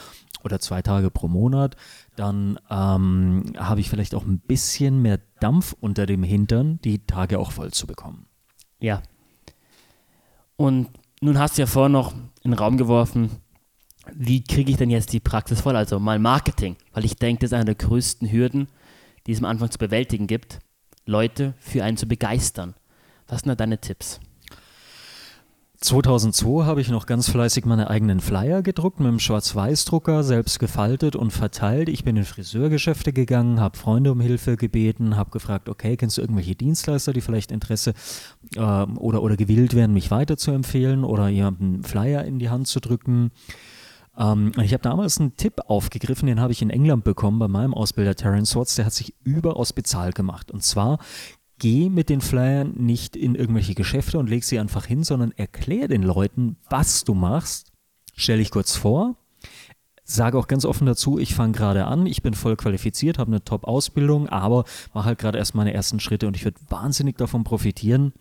oder 0.45 0.59
zwei 0.61 0.83
Tage 0.83 1.11
pro 1.11 1.29
Monat, 1.29 1.77
dann 2.17 2.59
ähm, 2.71 3.53
habe 3.57 3.81
ich 3.81 3.89
vielleicht 3.89 4.15
auch 4.15 4.25
ein 4.25 4.39
bisschen 4.39 5.03
mehr 5.03 5.21
Dampf 5.41 5.75
unter 5.81 6.07
dem 6.07 6.23
Hintern, 6.23 6.81
die 6.83 7.05
Tage 7.07 7.39
auch 7.39 7.53
voll 7.53 7.71
zu 7.73 7.87
bekommen. 7.87 8.27
Ja. 8.81 9.03
Und 10.57 10.89
nun 11.21 11.39
hast 11.39 11.57
du 11.57 11.63
ja 11.63 11.67
vorher 11.67 11.89
noch 11.89 12.13
in 12.43 12.51
den 12.51 12.55
Raum 12.55 12.77
geworfen, 12.77 13.31
wie 14.13 14.43
kriege 14.43 14.71
ich 14.71 14.77
denn 14.77 14.91
jetzt 14.91 15.13
die 15.13 15.21
Praxis 15.21 15.61
voll? 15.61 15.77
Also 15.77 16.01
mal 16.01 16.19
Marketing, 16.19 16.77
weil 16.93 17.05
ich 17.05 17.17
denke, 17.17 17.41
das 17.41 17.51
ist 17.51 17.55
eine 17.55 17.65
der 17.67 17.75
größten 17.77 18.31
Hürden, 18.31 18.69
die 19.27 19.33
es 19.33 19.39
am 19.39 19.45
Anfang 19.45 19.71
zu 19.71 19.79
bewältigen 19.79 20.27
gibt, 20.27 20.61
Leute 21.07 21.55
für 21.59 21.85
einen 21.85 21.97
zu 21.97 22.07
begeistern. 22.07 22.75
Was 23.29 23.41
sind 23.41 23.49
da 23.49 23.55
deine 23.55 23.79
Tipps? 23.79 24.21
2002 25.83 26.65
habe 26.65 26.81
ich 26.81 26.91
noch 26.91 27.07
ganz 27.07 27.29
fleißig 27.29 27.65
meine 27.65 27.91
eigenen 27.91 28.21
Flyer 28.21 28.63
gedruckt 28.63 29.01
mit 29.01 29.09
einem 29.09 29.19
Schwarz-Weiß-Drucker, 29.19 30.23
selbst 30.23 30.61
gefaltet 30.61 31.17
und 31.17 31.33
verteilt. 31.33 31.89
Ich 31.89 32.05
bin 32.05 32.17
in 32.17 32.25
Friseurgeschäfte 32.25 33.13
gegangen, 33.13 33.59
habe 33.59 33.77
Freunde 33.77 34.13
um 34.13 34.21
Hilfe 34.21 34.57
gebeten, 34.57 35.17
habe 35.17 35.31
gefragt, 35.31 35.69
okay, 35.69 35.97
kennst 35.97 36.19
du 36.19 36.21
irgendwelche 36.21 36.55
Dienstleister, 36.55 37.13
die 37.13 37.21
vielleicht 37.21 37.51
Interesse 37.51 37.95
äh, 38.55 38.61
oder, 38.61 39.23
oder 39.23 39.37
gewillt 39.37 39.75
wären, 39.75 39.93
mich 39.93 40.13
weiterzuempfehlen 40.13 41.03
oder 41.03 41.27
jemanden 41.29 41.83
Flyer 41.83 42.25
in 42.25 42.39
die 42.39 42.49
Hand 42.49 42.69
zu 42.69 42.79
drücken. 42.79 43.33
Ähm, 44.17 44.53
ich 44.63 44.73
habe 44.73 44.83
damals 44.83 45.19
einen 45.19 45.37
Tipp 45.37 45.61
aufgegriffen, 45.67 46.27
den 46.27 46.41
habe 46.41 46.53
ich 46.53 46.63
in 46.63 46.71
England 46.71 47.05
bekommen 47.05 47.39
bei 47.39 47.49
meinem 47.49 47.75
Ausbilder 47.75 48.15
Terence 48.15 48.55
Watts, 48.57 48.75
der 48.75 48.87
hat 48.87 48.93
sich 48.93 49.15
überaus 49.25 49.73
bezahlt 49.73 50.15
gemacht. 50.15 50.51
Und 50.51 50.63
zwar 50.63 50.99
geh 51.59 51.89
mit 51.89 52.09
den 52.09 52.21
Flyern 52.21 52.75
nicht 52.77 53.17
in 53.17 53.35
irgendwelche 53.35 53.75
Geschäfte 53.75 54.19
und 54.19 54.29
leg 54.29 54.45
sie 54.45 54.59
einfach 54.59 54.87
hin, 54.87 55.05
sondern 55.05 55.33
erklär 55.33 55.89
den 55.89 56.03
Leuten, 56.03 56.57
was 56.69 57.05
du 57.05 57.15
machst. 57.15 57.73
Stell 58.15 58.39
dich 58.39 58.51
kurz 58.51 58.77
vor. 58.77 59.17
Sage 60.05 60.37
auch 60.37 60.49
ganz 60.49 60.65
offen 60.65 60.87
dazu, 60.87 61.19
ich 61.19 61.35
fange 61.35 61.53
gerade 61.53 61.87
an, 61.87 62.07
ich 62.07 62.23
bin 62.23 62.35
voll 62.35 62.57
qualifiziert, 62.57 63.19
habe 63.19 63.31
eine 63.31 63.45
Top-Ausbildung, 63.45 64.29
aber 64.29 64.65
mache 64.93 65.07
halt 65.07 65.19
gerade 65.21 65.39
erst 65.39 65.55
meine 65.55 65.73
ersten 65.73 66.01
Schritte 66.01 66.27
und 66.27 66.37
ich 66.37 66.45
würde 66.45 66.59
wahnsinnig 66.69 67.17
davon 67.17 67.45
profitieren, 67.45 68.13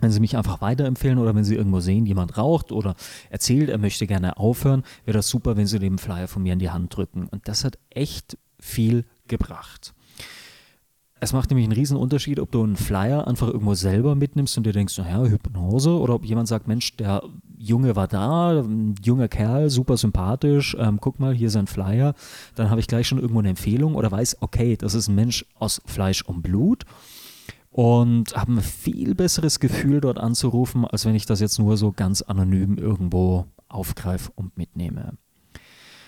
wenn 0.00 0.10
Sie 0.10 0.20
mich 0.20 0.36
einfach 0.36 0.60
weiterempfehlen 0.60 1.18
oder 1.18 1.34
wenn 1.34 1.44
Sie 1.44 1.56
irgendwo 1.56 1.80
sehen, 1.80 2.06
jemand 2.06 2.38
raucht 2.38 2.72
oder 2.72 2.94
erzählt, 3.30 3.68
er 3.68 3.78
möchte 3.78 4.06
gerne 4.06 4.36
aufhören, 4.36 4.84
wäre 5.04 5.18
das 5.18 5.28
super, 5.28 5.56
wenn 5.56 5.66
Sie 5.66 5.78
den 5.78 5.98
Flyer 5.98 6.28
von 6.28 6.42
mir 6.42 6.52
in 6.52 6.58
die 6.58 6.70
Hand 6.70 6.96
drücken. 6.96 7.28
Und 7.28 7.48
das 7.48 7.64
hat 7.64 7.78
echt 7.90 8.38
viel 8.60 9.04
gebracht. 9.26 9.94
Es 11.20 11.32
macht 11.32 11.50
nämlich 11.50 11.64
einen 11.64 11.72
riesen 11.72 11.96
Unterschied, 11.96 12.38
ob 12.38 12.52
du 12.52 12.62
einen 12.62 12.76
Flyer 12.76 13.26
einfach 13.26 13.48
irgendwo 13.48 13.74
selber 13.74 14.14
mitnimmst 14.14 14.56
und 14.56 14.64
dir 14.64 14.72
denkst, 14.72 14.96
naja, 14.98 15.24
Hypnose, 15.24 15.90
oder 15.90 16.14
ob 16.14 16.24
jemand 16.24 16.46
sagt, 16.46 16.68
Mensch, 16.68 16.96
der 16.96 17.24
Junge 17.58 17.96
war 17.96 18.06
da, 18.06 18.60
ein 18.60 18.94
junger 19.02 19.26
Kerl, 19.26 19.68
super 19.68 19.96
sympathisch, 19.96 20.76
ähm, 20.78 20.98
guck 21.00 21.18
mal, 21.18 21.34
hier 21.34 21.48
ist 21.48 21.56
ein 21.56 21.66
Flyer, 21.66 22.14
dann 22.54 22.70
habe 22.70 22.80
ich 22.80 22.86
gleich 22.86 23.08
schon 23.08 23.18
irgendwo 23.18 23.40
eine 23.40 23.48
Empfehlung 23.48 23.96
oder 23.96 24.12
weiß, 24.12 24.36
okay, 24.40 24.76
das 24.76 24.94
ist 24.94 25.08
ein 25.08 25.16
Mensch 25.16 25.44
aus 25.58 25.82
Fleisch 25.86 26.22
und 26.22 26.42
Blut 26.42 26.84
und 27.78 28.34
habe 28.34 28.54
ein 28.54 28.60
viel 28.60 29.14
besseres 29.14 29.60
Gefühl, 29.60 30.00
dort 30.00 30.18
anzurufen, 30.18 30.84
als 30.84 31.04
wenn 31.04 31.14
ich 31.14 31.26
das 31.26 31.38
jetzt 31.38 31.60
nur 31.60 31.76
so 31.76 31.92
ganz 31.92 32.22
anonym 32.22 32.76
irgendwo 32.76 33.46
aufgreife 33.68 34.32
und 34.34 34.58
mitnehme. 34.58 35.16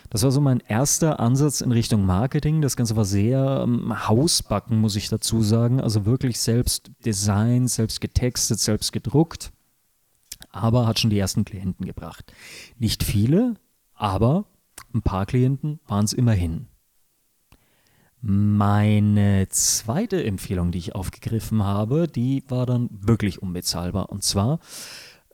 Das 0.09 0.25
war 0.25 0.33
so 0.33 0.41
mein 0.41 0.59
erster 0.67 1.21
Ansatz 1.21 1.61
in 1.61 1.71
Richtung 1.71 2.05
Marketing. 2.05 2.61
Das 2.61 2.75
Ganze 2.75 2.97
war 2.97 3.05
sehr 3.05 3.61
ähm, 3.63 4.09
Hausbacken, 4.09 4.81
muss 4.81 4.97
ich 4.97 5.11
dazu 5.11 5.43
sagen. 5.43 5.81
Also 5.81 6.07
wirklich 6.07 6.41
selbst 6.41 6.91
designt, 7.05 7.71
selbst 7.71 8.01
getextet, 8.01 8.59
selbst 8.59 8.93
gedruckt. 8.93 9.53
Aber 10.51 10.89
hat 10.89 10.99
schon 10.99 11.11
die 11.11 11.21
ersten 11.21 11.45
Klienten 11.45 11.87
gebracht. 11.87 12.33
Nicht 12.81 13.05
viele, 13.05 13.55
aber 13.95 14.45
ein 14.93 15.03
paar 15.03 15.25
Klienten 15.25 15.79
waren 15.87 16.05
es 16.05 16.15
immerhin. 16.15 16.67
Meine 18.23 19.49
zweite 19.49 20.23
Empfehlung, 20.23 20.73
die 20.73 20.79
ich 20.79 20.95
aufgegriffen 20.95 21.63
habe, 21.63 22.07
die 22.07 22.45
war 22.49 22.67
dann 22.67 22.91
wirklich 22.93 23.41
unbezahlbar. 23.41 24.11
Und 24.11 24.23
zwar 24.23 24.61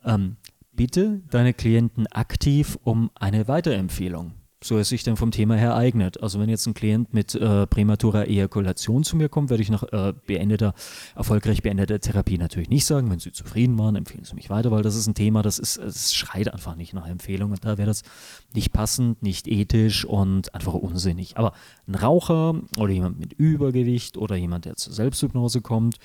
ähm, 0.03 0.37
bitte 0.71 1.21
deine 1.29 1.53
Klienten 1.53 2.07
aktiv 2.07 2.77
um 2.83 3.11
eine 3.15 3.47
Weiterempfehlung 3.47 4.33
so 4.63 4.77
es 4.79 4.89
sich 4.89 5.03
denn 5.03 5.17
vom 5.17 5.29
Thema 5.29 5.55
her 5.55 5.75
eignet. 5.75 6.21
Also 6.23 6.39
wenn 6.39 6.49
jetzt 6.49 6.65
ein 6.65 6.73
Klient 6.73 7.13
mit 7.13 7.35
äh, 7.35 7.67
prämaturer 7.67 8.27
Ejakulation 8.27 9.03
zu 9.03 9.15
mir 9.15 9.29
kommt, 9.29 9.51
werde 9.51 9.61
ich 9.61 9.69
nach 9.69 9.83
äh, 9.83 10.13
beendeter, 10.25 10.73
erfolgreich 11.15 11.61
beendeter 11.61 11.99
Therapie 11.99 12.39
natürlich 12.39 12.69
nicht 12.69 12.85
sagen, 12.85 13.11
wenn 13.11 13.19
Sie 13.19 13.31
zufrieden 13.31 13.77
waren, 13.77 13.95
empfehlen 13.95 14.23
Sie 14.23 14.33
mich 14.33 14.49
weiter, 14.49 14.71
weil 14.71 14.81
das 14.81 14.95
ist 14.95 15.05
ein 15.05 15.13
Thema, 15.13 15.43
das 15.43 15.59
ist, 15.59 15.77
es 15.77 16.15
schreit 16.15 16.51
einfach 16.51 16.75
nicht 16.75 16.93
nach 16.93 17.07
Empfehlung 17.07 17.51
und 17.51 17.63
da 17.63 17.77
wäre 17.77 17.87
das 17.87 18.01
nicht 18.53 18.73
passend, 18.73 19.21
nicht 19.21 19.47
ethisch 19.47 20.05
und 20.05 20.53
einfach 20.55 20.73
unsinnig. 20.73 21.37
Aber 21.37 21.53
ein 21.87 21.95
Raucher 21.95 22.59
oder 22.77 22.91
jemand 22.91 23.19
mit 23.19 23.33
Übergewicht 23.33 24.17
oder 24.17 24.35
jemand, 24.35 24.65
der 24.65 24.75
zur 24.75 24.93
Selbsthypnose 24.93 25.61
kommt, 25.61 25.97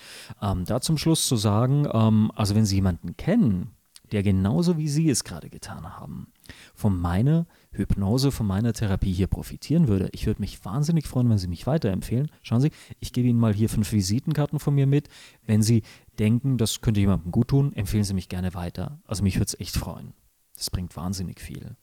ähm, 0.42 0.64
da 0.66 0.82
zum 0.82 0.98
Schluss 0.98 1.26
zu 1.26 1.36
sagen, 1.36 1.88
ähm, 1.90 2.30
also 2.34 2.54
wenn 2.54 2.66
Sie 2.66 2.76
jemanden 2.76 3.16
kennen, 3.16 3.70
der 4.12 4.22
genauso 4.22 4.76
wie 4.76 4.88
Sie 4.88 5.08
es 5.08 5.24
gerade 5.24 5.48
getan 5.48 5.98
haben, 5.98 6.32
von 6.74 6.94
meiner 7.00 7.46
Hypnose, 7.72 8.30
von 8.30 8.46
meiner 8.46 8.72
Therapie 8.72 9.12
hier 9.12 9.26
profitieren 9.26 9.88
würde. 9.88 10.08
Ich 10.12 10.26
würde 10.26 10.40
mich 10.40 10.64
wahnsinnig 10.64 11.06
freuen, 11.06 11.28
wenn 11.30 11.38
Sie 11.38 11.48
mich 11.48 11.66
weiterempfehlen. 11.66 12.30
Schauen 12.42 12.60
Sie, 12.60 12.70
ich 13.00 13.12
gebe 13.12 13.28
Ihnen 13.28 13.40
mal 13.40 13.54
hier 13.54 13.68
fünf 13.68 13.92
Visitenkarten 13.92 14.58
von 14.58 14.74
mir 14.74 14.86
mit. 14.86 15.08
Wenn 15.46 15.62
Sie 15.62 15.82
denken, 16.18 16.58
das 16.58 16.80
könnte 16.80 17.00
jemandem 17.00 17.32
gut 17.32 17.48
tun, 17.48 17.72
empfehlen 17.74 18.04
Sie 18.04 18.14
mich 18.14 18.28
gerne 18.28 18.54
weiter. 18.54 19.00
Also 19.06 19.22
mich 19.22 19.36
würde 19.36 19.46
es 19.46 19.60
echt 19.60 19.76
freuen. 19.76 20.12
Das 20.54 20.70
bringt 20.70 20.96
wahnsinnig 20.96 21.40
viel. 21.40 21.76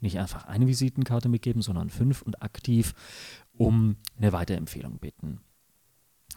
Nicht 0.00 0.18
einfach 0.18 0.44
eine 0.44 0.66
Visitenkarte 0.66 1.28
mitgeben, 1.28 1.62
sondern 1.62 1.88
fünf 1.88 2.22
und 2.22 2.42
aktiv 2.42 2.94
um 3.56 3.96
eine 4.18 4.32
Weiterempfehlung 4.32 4.98
bitten. 4.98 5.40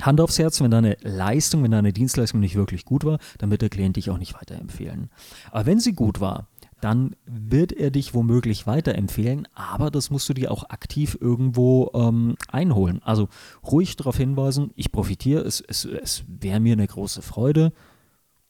Hand 0.02 0.22
aufs 0.22 0.40
Herz, 0.40 0.62
wenn 0.62 0.72
deine 0.72 0.98
Leistung, 1.02 1.64
wenn 1.64 1.72
deine 1.72 1.92
Dienstleistung 1.92 2.40
nicht 2.40 2.56
wirklich 2.56 2.86
gut 2.86 3.04
war, 3.04 3.20
dann 3.38 3.52
wird 3.52 3.62
der 3.62 3.70
Klient 3.70 3.98
dich 3.98 4.10
auch 4.10 4.18
nicht 4.18 4.34
weiterempfehlen. 4.34 5.10
Aber 5.52 5.66
wenn 5.66 5.80
sie 5.80 5.94
gut 5.94 6.22
war, 6.22 6.48
dann 6.82 7.16
wird 7.26 7.72
er 7.72 7.92
dich 7.92 8.14
womöglich 8.14 8.68
weiterempfehlen, 8.68 9.48
aber 9.54 9.92
das 9.92 10.10
musst 10.10 10.30
du 10.30 10.34
dir 10.34 10.52
auch 10.52 10.70
aktiv 10.70 11.18
irgendwo 11.20 11.92
ähm, 11.94 12.36
einholen. 12.50 13.02
Also 13.04 13.30
ruhig 13.64 13.96
darauf 13.96 14.18
hinweisen, 14.18 14.72
ich 14.76 14.92
profitiere, 14.92 15.42
es, 15.42 15.62
es, 15.62 15.86
es 15.86 16.24
wäre 16.28 16.60
mir 16.60 16.74
eine 16.74 16.88
große 16.88 17.22
Freude 17.22 17.74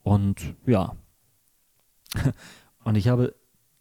und 0.04 0.56
ja. 0.66 0.96
Und 2.86 2.96
ich 2.96 3.10
habe 3.10 3.36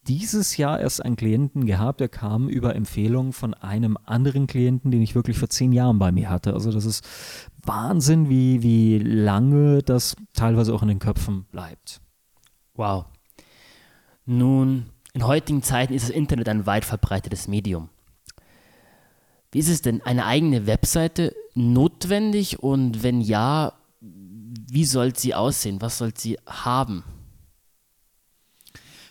dieses 0.07 0.57
Jahr 0.57 0.79
erst 0.79 1.03
einen 1.03 1.15
Klienten 1.15 1.65
gehabt, 1.65 1.99
der 1.99 2.09
kam 2.09 2.49
über 2.49 2.75
Empfehlung 2.75 3.31
von 3.31 3.53
einem 3.53 3.97
anderen 4.05 4.47
Klienten, 4.47 4.91
den 4.91 5.01
ich 5.01 5.15
wirklich 5.15 5.37
vor 5.37 5.49
zehn 5.49 5.71
Jahren 5.71 5.99
bei 5.99 6.11
mir 6.11 6.29
hatte. 6.29 6.53
Also 6.53 6.71
das 6.71 6.85
ist 6.85 7.07
Wahnsinn, 7.63 8.29
wie, 8.29 8.61
wie 8.63 8.97
lange 8.99 9.83
das 9.83 10.15
teilweise 10.33 10.73
auch 10.73 10.81
in 10.81 10.87
den 10.87 10.99
Köpfen 10.99 11.45
bleibt. 11.45 12.01
Wow. 12.75 13.05
Nun, 14.31 14.85
in 15.13 15.25
heutigen 15.25 15.63
Zeiten 15.63 15.91
ist 15.91 16.03
das 16.03 16.15
Internet 16.15 16.49
ein 16.49 16.67
weit 16.67 16.85
verbreitetes 16.85 17.47
Medium. 17.47 17.89
Wie 19.51 19.57
ist 19.57 19.69
es 19.69 19.81
denn, 19.81 20.03
eine 20.03 20.27
eigene 20.27 20.67
Webseite 20.67 21.35
notwendig 21.55 22.61
und 22.61 23.01
wenn 23.01 23.21
ja, 23.21 23.73
wie 24.01 24.85
soll 24.85 25.15
sie 25.15 25.33
aussehen? 25.33 25.81
Was 25.81 25.97
soll 25.97 26.13
sie 26.15 26.37
haben? 26.45 27.03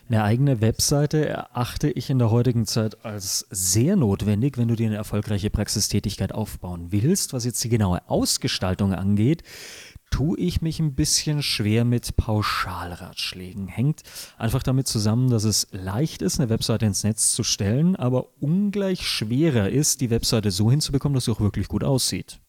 Eine 0.08 0.22
eigene 0.22 0.60
Webseite 0.60 1.28
erachte 1.28 1.90
ich 1.90 2.10
in 2.10 2.20
der 2.20 2.30
heutigen 2.30 2.64
Zeit 2.64 3.04
als 3.04 3.44
sehr 3.50 3.96
notwendig, 3.96 4.56
wenn 4.56 4.68
du 4.68 4.76
dir 4.76 4.86
eine 4.86 4.96
erfolgreiche 4.96 5.50
Praxistätigkeit 5.50 6.32
aufbauen 6.32 6.92
willst. 6.92 7.32
Was 7.32 7.44
jetzt 7.44 7.62
die 7.64 7.68
genaue 7.68 8.08
Ausgestaltung 8.08 8.94
angeht, 8.94 9.42
tue 10.10 10.38
ich 10.38 10.62
mich 10.62 10.80
ein 10.80 10.94
bisschen 10.94 11.42
schwer 11.42 11.84
mit 11.84 12.16
Pauschalratschlägen. 12.16 13.68
Hängt 13.68 14.02
einfach 14.36 14.62
damit 14.62 14.86
zusammen, 14.86 15.30
dass 15.30 15.44
es 15.44 15.68
leicht 15.70 16.22
ist, 16.22 16.40
eine 16.40 16.48
Webseite 16.50 16.86
ins 16.86 17.04
Netz 17.04 17.32
zu 17.32 17.42
stellen, 17.42 17.96
aber 17.96 18.28
ungleich 18.40 19.06
schwerer 19.06 19.68
ist, 19.68 20.00
die 20.00 20.10
Webseite 20.10 20.50
so 20.50 20.70
hinzubekommen, 20.70 21.14
dass 21.14 21.26
sie 21.26 21.32
auch 21.32 21.40
wirklich 21.40 21.68
gut 21.68 21.84
aussieht. 21.84 22.40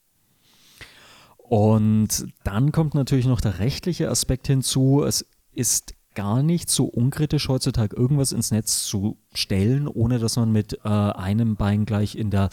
Und 1.38 2.28
dann 2.44 2.72
kommt 2.72 2.94
natürlich 2.94 3.26
noch 3.26 3.42
der 3.42 3.60
rechtliche 3.60 4.10
Aspekt 4.10 4.48
hinzu. 4.48 5.04
Es 5.04 5.26
ist 5.52 5.96
gar 6.14 6.44
nicht 6.44 6.70
so 6.70 6.86
unkritisch 6.86 7.48
heutzutage 7.48 7.96
irgendwas 7.96 8.32
ins 8.32 8.52
Netz 8.52 8.84
zu 8.86 9.18
stellen, 9.34 9.88
ohne 9.88 10.20
dass 10.20 10.36
man 10.36 10.52
mit 10.52 10.80
äh, 10.84 10.90
einem 10.90 11.56
Bein 11.56 11.86
gleich 11.86 12.16
in 12.16 12.30
der 12.30 12.50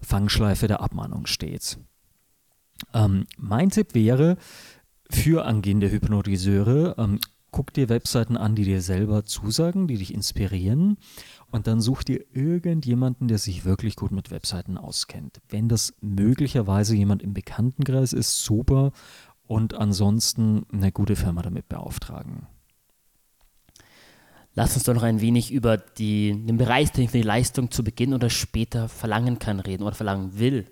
Fangschleife 0.00 0.68
der 0.68 0.80
Abmahnung 0.80 1.26
steht. 1.26 1.78
Ähm, 2.92 3.26
mein 3.36 3.70
Tipp 3.70 3.94
wäre 3.94 4.36
für 5.10 5.44
angehende 5.44 5.90
Hypnotiseure, 5.90 6.96
ähm, 6.98 7.20
guck 7.50 7.72
dir 7.72 7.88
Webseiten 7.88 8.36
an, 8.36 8.54
die 8.54 8.64
dir 8.64 8.82
selber 8.82 9.24
zusagen, 9.24 9.86
die 9.86 9.96
dich 9.96 10.12
inspirieren 10.12 10.98
und 11.50 11.66
dann 11.66 11.80
such 11.80 12.02
dir 12.02 12.24
irgendjemanden, 12.32 13.28
der 13.28 13.38
sich 13.38 13.64
wirklich 13.64 13.96
gut 13.96 14.10
mit 14.10 14.30
Webseiten 14.30 14.76
auskennt. 14.76 15.40
Wenn 15.48 15.68
das 15.68 15.94
möglicherweise 16.02 16.94
jemand 16.94 17.22
im 17.22 17.32
Bekanntenkreis 17.32 18.12
ist, 18.12 18.44
super 18.44 18.92
und 19.46 19.74
ansonsten 19.74 20.66
eine 20.72 20.92
gute 20.92 21.16
Firma 21.16 21.40
damit 21.42 21.68
beauftragen. 21.68 22.46
Lass 24.54 24.74
uns 24.74 24.84
doch 24.84 24.94
noch 24.94 25.02
ein 25.02 25.20
wenig 25.20 25.52
über 25.52 25.76
die, 25.76 26.32
den 26.32 26.56
Bereich, 26.56 26.90
den 26.90 27.04
ich 27.04 27.10
für 27.10 27.18
die 27.18 27.22
Leistung 27.22 27.70
zu 27.70 27.84
Beginn 27.84 28.14
oder 28.14 28.30
später 28.30 28.88
verlangen 28.88 29.38
kann, 29.38 29.60
reden 29.60 29.82
oder 29.82 29.94
verlangen 29.94 30.38
will. 30.38 30.66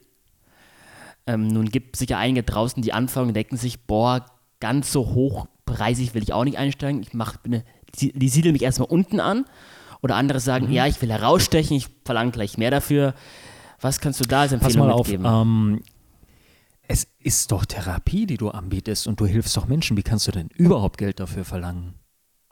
Ähm, 1.27 1.49
nun 1.49 1.71
gibt 1.71 1.97
es 1.97 2.01
sicher 2.01 2.19
einige 2.19 2.43
draußen, 2.43 2.83
die 2.83 2.93
anfangen 2.93 3.29
und 3.29 3.35
denken 3.35 3.57
sich, 3.57 3.87
boah, 3.87 4.27
ganz 4.61 4.93
so 4.93 5.07
hochpreisig 5.15 6.15
will 6.15 6.23
ich 6.23 6.33
auch 6.33 6.45
nicht 6.45 6.59
einsteigen. 6.59 7.03
Ich 7.03 7.15
mach, 7.15 7.39
bin, 7.39 7.63
die, 7.99 8.13
die 8.13 8.29
siedeln 8.29 8.53
mich 8.53 8.63
erstmal 8.63 8.89
unten 8.89 9.21
an. 9.21 9.45
Oder 10.03 10.17
andere 10.17 10.41
sagen, 10.41 10.67
mhm. 10.67 10.73
ja, 10.73 10.87
ich 10.87 11.01
will 11.01 11.11
herausstechen, 11.11 11.77
ich 11.77 11.89
verlange 12.05 12.31
gleich 12.31 12.59
mehr 12.59 12.71
dafür. 12.71 13.15
Was 13.81 14.01
kannst 14.01 14.21
du 14.21 14.25
da 14.25 14.43
als 14.43 14.53
Empfehlung 14.53 14.89
Pass 14.89 14.89
mal 14.89 14.99
mitgeben? 14.99 15.27
Auf, 15.27 15.43
ähm, 15.43 15.83
es 16.87 17.07
ist 17.21 17.51
doch 17.51 17.65
Therapie, 17.65 18.27
die 18.27 18.37
du 18.37 18.51
anbietest 18.51 19.07
und 19.07 19.19
du 19.19 19.27
hilfst 19.27 19.57
doch 19.57 19.67
Menschen. 19.67 19.97
Wie 19.97 20.03
kannst 20.03 20.27
du 20.27 20.33
denn 20.33 20.49
überhaupt 20.49 20.99
Geld 20.99 21.21
dafür 21.21 21.47
verlangen? 21.47 21.95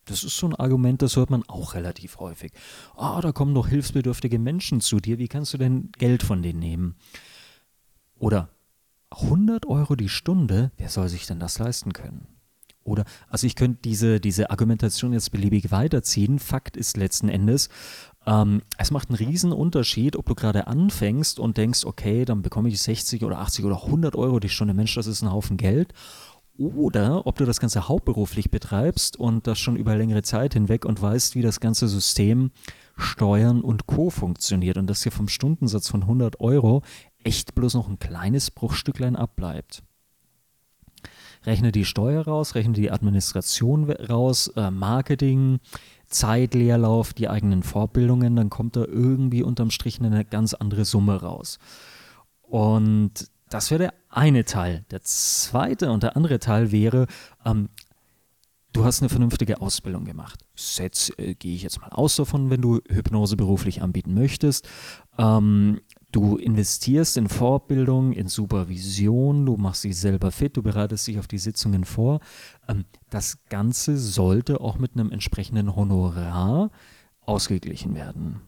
Das 0.07 0.25
ist 0.25 0.37
so 0.37 0.49
ein 0.49 0.55
Argument, 0.55 1.01
das 1.01 1.17
hört 1.17 1.31
man 1.31 1.45
auch 1.49 1.75
relativ 1.75 2.19
häufig. 2.19 2.53
Ah, 2.97 3.19
oh, 3.19 3.21
da 3.21 3.33
kommen 3.33 3.55
doch 3.55 3.69
hilfsbedürftige 3.69 4.39
Menschen 4.39 4.81
zu 4.81 4.99
dir, 4.99 5.19
wie 5.19 5.29
kannst 5.29 5.55
du 5.55 5.59
denn 5.59 5.93
Geld 5.93 6.23
von 6.23 6.43
denen 6.43 6.59
nehmen? 6.59 6.97
Oder 8.19 8.49
100 9.21 9.67
Euro 9.67 9.97
die 9.97 10.09
Stunde, 10.09 10.73
wer 10.77 10.89
soll 10.89 11.09
sich 11.09 11.27
denn 11.27 11.41
das 11.41 11.59
leisten 11.59 11.93
können? 11.93 12.27
Oder, 12.85 13.05
also 13.29 13.47
ich 13.47 13.55
könnte 13.55 13.81
diese, 13.85 14.19
diese 14.19 14.51
Argumentation 14.51 15.13
jetzt 15.13 15.31
beliebig 15.31 15.71
weiterziehen. 15.71 16.41
Fakt 16.41 16.77
ist 16.77 16.97
letzten 16.97 17.29
Endes, 17.29 17.69
ähm, 18.27 18.63
es 18.77 18.91
macht 18.91 19.09
einen 19.09 19.17
riesen 19.17 19.53
Unterschied, 19.53 20.17
ob 20.17 20.27
du 20.27 20.35
gerade 20.35 20.67
anfängst 20.67 21.39
und 21.39 21.57
denkst, 21.57 21.85
okay, 21.85 22.25
dann 22.25 22.43
bekomme 22.43 22.69
ich 22.69 22.81
60 22.81 23.25
oder 23.25 23.39
80 23.39 23.65
oder 23.65 23.85
100 23.85 24.17
Euro 24.17 24.41
die 24.41 24.49
Stunde. 24.49 24.75
Mensch, 24.75 24.95
das 24.95 25.07
ist 25.07 25.23
ein 25.23 25.33
Haufen 25.33 25.57
Geld 25.57 25.93
oder 26.59 27.27
ob 27.27 27.37
du 27.37 27.45
das 27.45 27.61
Ganze 27.61 27.89
hauptberuflich 27.89 28.51
betreibst 28.51 29.17
und 29.19 29.47
das 29.47 29.59
schon 29.59 29.77
über 29.77 29.97
längere 29.97 30.23
Zeit 30.23 30.53
hinweg 30.55 30.85
und 30.85 31.01
weißt, 31.01 31.35
wie 31.35 31.43
das 31.43 31.61
ganze 31.61 31.89
System 31.89 32.51
Steuern 32.97 33.63
und 33.63 33.87
Co. 33.87 34.11
funktioniert 34.11 34.77
und 34.77 34.87
dass 34.87 35.03
hier 35.03 35.13
vom 35.13 35.29
Stundensatz 35.29 35.89
von 35.89 36.03
100 36.03 36.41
Euro 36.41 36.83
echt 37.25 37.55
bloß 37.55 37.75
noch 37.75 37.89
ein 37.89 37.99
kleines 37.99 38.51
Bruchstücklein 38.51 39.17
abbleibt. 39.17 39.83
Rechne 41.45 41.73
die 41.73 41.85
Steuer 41.85 42.25
raus, 42.25 42.55
rechne 42.55 42.75
die 42.75 42.91
Administration 42.91 43.91
raus, 43.91 44.49
äh, 44.57 44.71
Marketing, 44.71 45.59
Zeitleerlauf, 46.07 47.15
die 47.15 47.29
eigenen 47.29 47.63
Fortbildungen, 47.63 48.37
dann 48.37 48.51
kommt 48.51 48.77
da 48.77 48.85
irgendwie 48.85 49.43
unterm 49.43 49.71
Strich 49.71 50.01
eine 50.01 50.25
ganz 50.25 50.55
andere 50.55 50.85
Summe 50.85 51.21
raus. 51.21 51.59
Und 52.43 53.31
das 53.49 53.71
wäre 53.71 53.79
der 53.79 53.95
eine 54.09 54.45
Teil. 54.45 54.85
Der 54.91 55.03
zweite 55.03 55.91
und 55.91 56.03
der 56.03 56.17
andere 56.17 56.39
Teil 56.39 56.71
wäre, 56.71 57.07
ähm, 57.45 57.69
du 58.73 58.85
hast 58.85 59.03
eine 59.03 59.09
vernünftige 59.09 59.61
Ausbildung 59.61 60.05
gemacht. 60.05 60.41
Jetzt 60.77 61.19
äh, 61.19 61.35
gehe 61.35 61.55
ich 61.55 61.63
jetzt 61.63 61.81
mal 61.81 61.91
aus 61.91 62.17
davon, 62.17 62.51
wenn 62.51 62.63
du 62.63 62.81
Hypnose 62.89 63.37
beruflich 63.37 63.83
anbieten 63.83 64.15
möchtest. 64.15 64.69
Ähm, 65.19 65.81
du 66.13 66.37
investierst 66.37 67.17
in 67.17 67.29
Fortbildung, 67.29 68.13
in 68.13 68.29
Supervision, 68.29 69.47
du 69.47 69.57
machst 69.57 69.85
dich 69.85 69.97
selber 69.97 70.31
fit, 70.31 70.57
du 70.57 70.63
bereitest 70.63 71.07
dich 71.07 71.19
auf 71.19 71.27
die 71.27 71.39
Sitzungen 71.39 71.85
vor. 71.85 72.21
Ähm, 72.69 72.85
das 73.11 73.45
Ganze 73.49 73.99
sollte 73.99 74.61
auch 74.61 74.79
mit 74.79 74.93
einem 74.95 75.11
entsprechenden 75.11 75.75
Honorar 75.75 76.71
ausgeglichen 77.21 77.95
werden. 77.95 78.43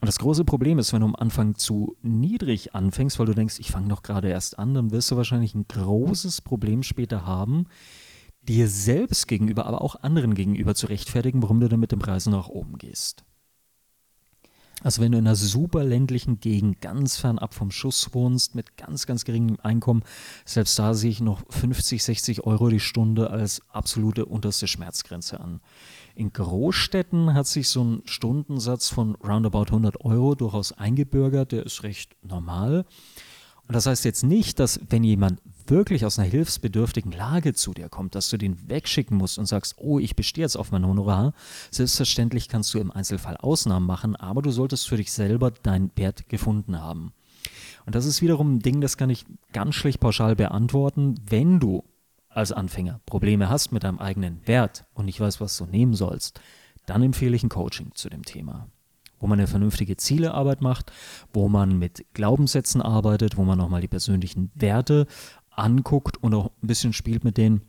Und 0.00 0.08
das 0.08 0.18
große 0.18 0.44
Problem 0.44 0.78
ist, 0.78 0.92
wenn 0.92 1.00
du 1.00 1.06
am 1.06 1.16
Anfang 1.16 1.54
zu 1.54 1.96
niedrig 2.02 2.74
anfängst, 2.74 3.18
weil 3.18 3.26
du 3.26 3.34
denkst, 3.34 3.58
ich 3.58 3.70
fange 3.70 3.88
doch 3.88 4.02
gerade 4.02 4.28
erst 4.28 4.58
an, 4.58 4.74
dann 4.74 4.90
wirst 4.90 5.10
du 5.10 5.16
wahrscheinlich 5.16 5.54
ein 5.54 5.66
großes 5.66 6.42
Problem 6.42 6.82
später 6.82 7.24
haben, 7.24 7.66
dir 8.42 8.68
selbst 8.68 9.26
gegenüber, 9.26 9.66
aber 9.66 9.80
auch 9.80 9.96
anderen 10.02 10.34
gegenüber 10.34 10.74
zu 10.74 10.86
rechtfertigen, 10.86 11.42
warum 11.42 11.60
du 11.60 11.68
dann 11.68 11.80
mit 11.80 11.92
dem 11.92 11.98
Preis 11.98 12.26
nach 12.26 12.48
oben 12.48 12.76
gehst. 12.76 13.24
Also 14.82 15.00
wenn 15.00 15.12
du 15.12 15.18
in 15.18 15.26
einer 15.26 15.36
super 15.36 15.84
ländlichen 15.84 16.38
Gegend 16.38 16.82
ganz 16.82 17.16
fernab 17.16 17.54
vom 17.54 17.70
Schuss 17.70 18.12
wohnst, 18.12 18.54
mit 18.54 18.76
ganz, 18.76 19.06
ganz 19.06 19.24
geringem 19.24 19.58
Einkommen, 19.62 20.02
selbst 20.44 20.78
da 20.78 20.92
sehe 20.92 21.10
ich 21.10 21.20
noch 21.20 21.42
50, 21.48 22.04
60 22.04 22.44
Euro 22.44 22.68
die 22.68 22.80
Stunde 22.80 23.30
als 23.30 23.62
absolute 23.70 24.26
unterste 24.26 24.68
Schmerzgrenze 24.68 25.40
an. 25.40 25.60
In 26.14 26.32
Großstädten 26.32 27.32
hat 27.32 27.46
sich 27.46 27.68
so 27.68 27.84
ein 27.84 28.02
Stundensatz 28.04 28.88
von 28.88 29.14
roundabout 29.16 29.66
100 29.66 30.04
Euro 30.04 30.34
durchaus 30.34 30.72
eingebürgert, 30.72 31.52
der 31.52 31.64
ist 31.64 31.82
recht 31.82 32.14
normal. 32.22 32.84
Und 33.66 33.74
das 33.74 33.86
heißt 33.86 34.04
jetzt 34.04 34.24
nicht, 34.24 34.60
dass 34.60 34.78
wenn 34.88 35.04
jemand 35.04 35.40
wirklich 35.70 36.04
aus 36.04 36.18
einer 36.18 36.28
hilfsbedürftigen 36.28 37.12
Lage 37.12 37.54
zu 37.54 37.72
dir 37.74 37.88
kommt, 37.88 38.14
dass 38.14 38.28
du 38.30 38.36
den 38.36 38.68
wegschicken 38.68 39.16
musst 39.16 39.38
und 39.38 39.46
sagst, 39.46 39.76
oh, 39.78 39.98
ich 39.98 40.16
bestehe 40.16 40.44
jetzt 40.44 40.56
auf 40.56 40.72
mein 40.72 40.86
Honorar. 40.86 41.32
Selbstverständlich 41.70 42.48
kannst 42.48 42.72
du 42.74 42.78
im 42.78 42.90
Einzelfall 42.90 43.36
Ausnahmen 43.36 43.86
machen, 43.86 44.16
aber 44.16 44.42
du 44.42 44.50
solltest 44.50 44.88
für 44.88 44.96
dich 44.96 45.12
selber 45.12 45.50
deinen 45.50 45.90
Wert 45.96 46.28
gefunden 46.28 46.80
haben. 46.80 47.12
Und 47.84 47.94
das 47.94 48.06
ist 48.06 48.22
wiederum 48.22 48.56
ein 48.56 48.60
Ding, 48.60 48.80
das 48.80 48.96
kann 48.96 49.10
ich 49.10 49.24
ganz 49.52 49.74
schlecht 49.74 50.00
pauschal 50.00 50.36
beantworten. 50.36 51.14
Wenn 51.28 51.60
du 51.60 51.84
als 52.28 52.52
Anfänger 52.52 53.00
Probleme 53.06 53.48
hast 53.48 53.72
mit 53.72 53.84
deinem 53.84 53.98
eigenen 53.98 54.46
Wert 54.46 54.84
und 54.94 55.06
nicht 55.06 55.20
weißt, 55.20 55.40
was 55.40 55.56
du 55.56 55.66
nehmen 55.66 55.94
sollst, 55.94 56.40
dann 56.86 57.02
empfehle 57.02 57.36
ich 57.36 57.42
ein 57.42 57.48
Coaching 57.48 57.92
zu 57.94 58.08
dem 58.08 58.24
Thema 58.24 58.68
wo 59.18 59.26
man 59.26 59.38
eine 59.38 59.46
vernünftige 59.46 59.96
Zielearbeit 59.96 60.60
macht, 60.60 60.92
wo 61.32 61.48
man 61.48 61.78
mit 61.78 62.04
Glaubenssätzen 62.14 62.82
arbeitet, 62.82 63.36
wo 63.36 63.44
man 63.44 63.58
nochmal 63.58 63.80
die 63.80 63.88
persönlichen 63.88 64.50
Werte 64.54 65.06
anguckt 65.58 66.22
und 66.22 66.34
auch 66.34 66.50
ein 66.62 66.66
bisschen 66.66 66.92
spielt 66.92 67.24
mit 67.24 67.36
denen, 67.36 67.62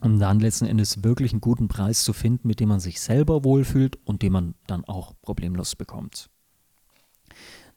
um 0.00 0.18
dann 0.18 0.40
letzten 0.40 0.66
Endes 0.66 1.02
wirklich 1.02 1.32
einen 1.32 1.40
guten 1.40 1.68
Preis 1.68 2.04
zu 2.04 2.12
finden, 2.12 2.48
mit 2.48 2.60
dem 2.60 2.68
man 2.68 2.80
sich 2.80 3.00
selber 3.00 3.44
wohlfühlt 3.44 3.98
und 4.04 4.22
den 4.22 4.32
man 4.32 4.54
dann 4.66 4.84
auch 4.84 5.14
problemlos 5.22 5.76
bekommt. 5.76 6.28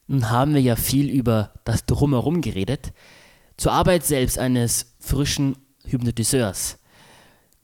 Nun 0.08 0.29
haben 0.29 0.53
wir 0.53 0.62
ja 0.62 0.75
viel 0.75 1.10
über 1.10 1.53
das 1.65 1.86
Drumherum 1.86 2.41
geredet. 2.41 2.93
Zur 3.58 3.74
Arbeit 3.74 4.05
selbst 4.05 4.39
eines 4.39 4.96
frischen 5.00 5.55
Hypnotiseurs. 5.86 6.79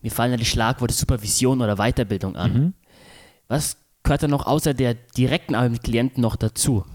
Mir 0.01 0.11
fallen 0.11 0.31
ja 0.31 0.37
die 0.37 0.45
Schlagworte 0.45 0.93
Supervision 0.93 1.61
oder 1.61 1.77
Weiterbildung 1.77 2.35
an. 2.35 2.53
Mhm. 2.53 2.73
Was 3.47 3.77
gehört 4.03 4.23
da 4.23 4.27
noch 4.27 4.45
außer 4.45 4.73
der 4.73 4.93
direkten 4.93 5.55
Arbeit 5.55 5.71
mit 5.71 5.83
Klienten 5.83 6.21
noch 6.21 6.35
dazu? 6.35 6.85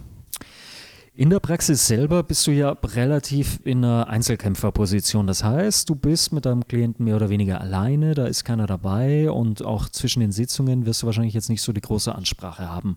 In 1.21 1.29
der 1.29 1.39
Praxis 1.39 1.87
selber 1.87 2.23
bist 2.23 2.47
du 2.47 2.50
ja 2.50 2.71
relativ 2.83 3.61
in 3.65 3.85
einer 3.85 4.09
Einzelkämpferposition. 4.09 5.27
Das 5.27 5.45
heißt, 5.45 5.87
du 5.91 5.95
bist 5.95 6.33
mit 6.33 6.47
deinem 6.47 6.67
Klienten 6.67 7.05
mehr 7.05 7.17
oder 7.17 7.29
weniger 7.29 7.61
alleine, 7.61 8.15
da 8.15 8.25
ist 8.25 8.45
keiner 8.45 8.67
dabei 8.67 9.31
und 9.31 9.62
auch 9.62 9.91
zwischen 9.91 10.21
den 10.21 10.33
Sitzungen 10.33 10.87
wirst 10.87 11.03
du 11.03 11.07
wahrscheinlich 11.07 11.35
jetzt 11.35 11.50
nicht 11.50 11.61
so 11.61 11.75
die 11.75 11.83
große 11.83 12.15
Ansprache 12.15 12.71
haben. 12.71 12.97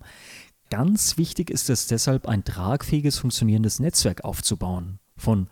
Ganz 0.70 1.18
wichtig 1.18 1.50
ist 1.50 1.68
es 1.68 1.86
deshalb, 1.86 2.26
ein 2.26 2.44
tragfähiges, 2.44 3.18
funktionierendes 3.18 3.78
Netzwerk 3.78 4.24
aufzubauen. 4.24 5.00
Von 5.18 5.48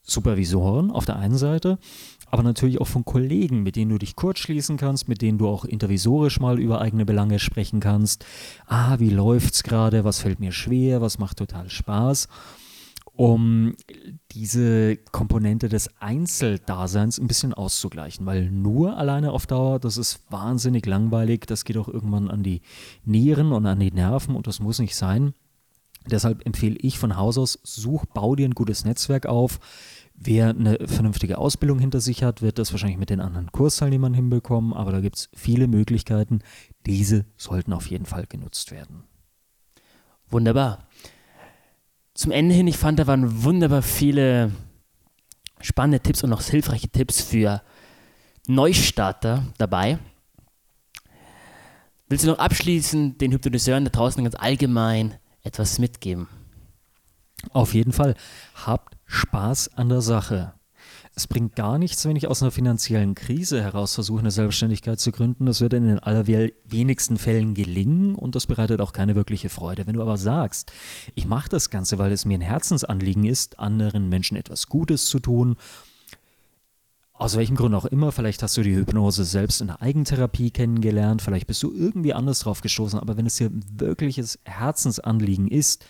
Supervisoren 0.00 0.90
auf 0.90 1.04
der 1.04 1.16
einen 1.16 1.36
Seite 1.36 1.78
aber 2.30 2.42
natürlich 2.42 2.80
auch 2.80 2.86
von 2.86 3.04
Kollegen, 3.04 3.62
mit 3.62 3.76
denen 3.76 3.90
du 3.90 3.98
dich 3.98 4.16
kurzschließen 4.16 4.76
kannst, 4.76 5.08
mit 5.08 5.22
denen 5.22 5.38
du 5.38 5.48
auch 5.48 5.64
intervisorisch 5.64 6.40
mal 6.40 6.58
über 6.58 6.80
eigene 6.80 7.06
Belange 7.06 7.38
sprechen 7.38 7.80
kannst. 7.80 8.24
Ah, 8.66 8.98
wie 8.98 9.10
läuft's 9.10 9.62
gerade? 9.62 10.04
Was 10.04 10.20
fällt 10.20 10.40
mir 10.40 10.52
schwer? 10.52 11.00
Was 11.00 11.18
macht 11.18 11.38
total 11.38 11.70
Spaß? 11.70 12.28
Um 13.14 13.74
diese 14.30 14.96
Komponente 14.96 15.68
des 15.68 15.90
Einzeldaseins 16.00 17.18
ein 17.18 17.26
bisschen 17.26 17.52
auszugleichen, 17.52 18.26
weil 18.26 18.48
nur 18.48 18.96
alleine 18.96 19.32
auf 19.32 19.46
Dauer, 19.46 19.80
das 19.80 19.96
ist 19.96 20.20
wahnsinnig 20.30 20.86
langweilig, 20.86 21.46
das 21.46 21.64
geht 21.64 21.78
auch 21.78 21.88
irgendwann 21.88 22.30
an 22.30 22.44
die 22.44 22.60
Nieren 23.04 23.50
und 23.52 23.66
an 23.66 23.80
die 23.80 23.90
Nerven 23.90 24.36
und 24.36 24.46
das 24.46 24.60
muss 24.60 24.78
nicht 24.78 24.94
sein. 24.94 25.34
Deshalb 26.06 26.46
empfehle 26.46 26.76
ich 26.78 26.98
von 26.98 27.16
Haus 27.16 27.38
aus, 27.38 27.58
such, 27.62 28.06
bau 28.06 28.34
dir 28.34 28.48
ein 28.48 28.54
gutes 28.54 28.84
Netzwerk 28.84 29.26
auf, 29.26 29.58
Wer 30.20 30.48
eine 30.48 30.78
vernünftige 30.88 31.38
Ausbildung 31.38 31.78
hinter 31.78 32.00
sich 32.00 32.24
hat, 32.24 32.42
wird 32.42 32.58
das 32.58 32.72
wahrscheinlich 32.72 32.98
mit 32.98 33.08
den 33.08 33.20
anderen 33.20 33.52
Kursteilnehmern 33.52 34.14
hinbekommen, 34.14 34.72
aber 34.72 34.90
da 34.90 35.00
gibt 35.00 35.16
es 35.16 35.28
viele 35.32 35.68
Möglichkeiten. 35.68 36.40
Diese 36.86 37.24
sollten 37.36 37.72
auf 37.72 37.88
jeden 37.88 38.04
Fall 38.04 38.26
genutzt 38.26 38.72
werden. 38.72 39.04
Wunderbar. 40.28 40.88
Zum 42.14 42.32
Ende 42.32 42.52
hin, 42.52 42.66
ich 42.66 42.76
fand, 42.76 42.98
da 42.98 43.06
waren 43.06 43.44
wunderbar 43.44 43.82
viele 43.82 44.50
spannende 45.60 46.00
Tipps 46.00 46.24
und 46.24 46.32
auch 46.32 46.42
hilfreiche 46.42 46.88
Tipps 46.88 47.22
für 47.22 47.62
Neustarter 48.48 49.46
dabei. 49.56 50.00
Willst 52.08 52.24
du 52.24 52.28
noch 52.28 52.40
abschließend 52.40 53.20
den 53.20 53.30
Hypnotiseuren 53.30 53.84
da 53.84 53.90
draußen 53.90 54.24
ganz 54.24 54.34
allgemein 54.34 55.14
etwas 55.42 55.78
mitgeben? 55.78 56.26
Auf 57.50 57.74
jeden 57.74 57.92
Fall. 57.92 58.14
Habt 58.54 58.96
Spaß 59.06 59.76
an 59.76 59.88
der 59.88 60.02
Sache. 60.02 60.54
Es 61.14 61.26
bringt 61.26 61.56
gar 61.56 61.78
nichts, 61.78 62.04
wenn 62.06 62.14
ich 62.14 62.28
aus 62.28 62.42
einer 62.42 62.52
finanziellen 62.52 63.16
Krise 63.16 63.60
heraus 63.60 63.94
versuche, 63.94 64.20
eine 64.20 64.30
Selbstständigkeit 64.30 65.00
zu 65.00 65.10
gründen. 65.10 65.46
Das 65.46 65.60
wird 65.60 65.72
in 65.72 65.88
den 65.88 65.98
allerwenigsten 65.98 67.16
Fällen 67.16 67.54
gelingen 67.54 68.14
und 68.14 68.36
das 68.36 68.46
bereitet 68.46 68.80
auch 68.80 68.92
keine 68.92 69.16
wirkliche 69.16 69.48
Freude. 69.48 69.86
Wenn 69.86 69.94
du 69.94 70.02
aber 70.02 70.16
sagst, 70.16 70.70
ich 71.16 71.26
mache 71.26 71.48
das 71.48 71.70
Ganze, 71.70 71.98
weil 71.98 72.12
es 72.12 72.24
mir 72.24 72.38
ein 72.38 72.42
Herzensanliegen 72.42 73.24
ist, 73.24 73.58
anderen 73.58 74.08
Menschen 74.08 74.36
etwas 74.36 74.68
Gutes 74.68 75.06
zu 75.06 75.18
tun, 75.18 75.56
aus 77.14 77.36
welchem 77.36 77.56
Grund 77.56 77.74
auch 77.74 77.86
immer, 77.86 78.12
vielleicht 78.12 78.44
hast 78.44 78.56
du 78.56 78.62
die 78.62 78.76
Hypnose 78.76 79.24
selbst 79.24 79.60
in 79.60 79.66
der 79.66 79.82
Eigentherapie 79.82 80.52
kennengelernt, 80.52 81.20
vielleicht 81.20 81.48
bist 81.48 81.60
du 81.64 81.72
irgendwie 81.72 82.14
anders 82.14 82.38
drauf 82.40 82.60
gestoßen, 82.60 82.96
aber 82.96 83.16
wenn 83.16 83.26
es 83.26 83.34
dir 83.34 83.48
ein 83.48 83.64
wirkliches 83.76 84.38
Herzensanliegen 84.44 85.48
ist, 85.48 85.84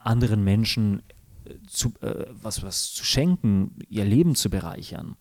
anderen 0.00 0.42
Menschen 0.42 1.02
zu, 1.66 1.92
äh, 2.00 2.26
was, 2.30 2.62
was 2.62 2.92
zu 2.92 3.04
schenken, 3.04 3.76
ihr 3.88 4.04
Leben 4.04 4.34
zu 4.34 4.50
bereichern 4.50 5.16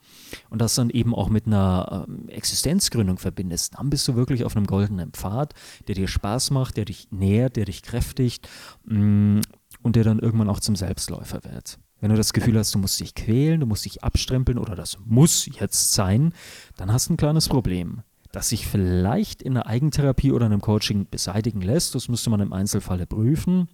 und 0.50 0.62
das 0.62 0.76
dann 0.76 0.90
eben 0.90 1.16
auch 1.16 1.30
mit 1.30 1.48
einer 1.48 2.08
äh, 2.08 2.32
Existenzgründung 2.32 3.18
verbindest, 3.18 3.76
dann 3.78 3.90
bist 3.90 4.08
du 4.08 4.16
wirklich 4.16 4.44
auf 4.44 4.56
einem 4.56 4.68
goldenen 4.68 5.12
Pfad, 5.12 5.54
der 5.88 5.96
dir 5.96 6.08
Spaß 6.08 6.52
macht, 6.52 6.78
der 6.78 6.86
dich 6.86 7.08
nährt, 7.12 7.56
der 7.56 7.66
dich 7.66 7.82
kräftigt 7.82 8.48
mh, 8.86 9.00
mm, 9.00 9.42
und 9.82 9.96
der 9.96 10.04
dann 10.04 10.20
irgendwann 10.20 10.50
auch 10.50 10.60
zum 10.60 10.76
Selbstläufer 10.76 11.44
wird. 11.44 11.80
Wenn 12.02 12.12
du 12.12 12.18
das 12.18 12.34
Gefühl 12.34 12.58
hast, 12.58 12.74
du 12.74 12.80
musst 12.80 13.00
dich 13.00 13.14
quälen, 13.14 13.60
du 13.60 13.66
musst 13.66 13.86
dich 13.86 14.04
abstrempeln 14.04 14.58
oder 14.58 14.76
das 14.76 14.98
muss 15.06 15.48
jetzt 15.60 15.94
sein, 15.94 16.34
dann 16.78 16.92
hast 16.92 17.10
du 17.10 17.14
ein 17.14 17.18
kleines 17.18 17.50
Problem 17.50 18.04
das 18.32 18.50
sich 18.50 18.68
vielleicht 18.68 19.42
in 19.42 19.58
einer 19.58 19.66
Eigentherapie 19.66 20.32
oder 20.32 20.46
einem 20.46 20.62
Coaching 20.62 21.08
beseitigen 21.10 21.62
lässt. 21.62 21.96
Das 21.96 22.10
müsste 22.10 22.30
man 22.30 22.40
im 22.42 22.54
Einzelfall 22.54 23.04
prüfen. 23.08 23.68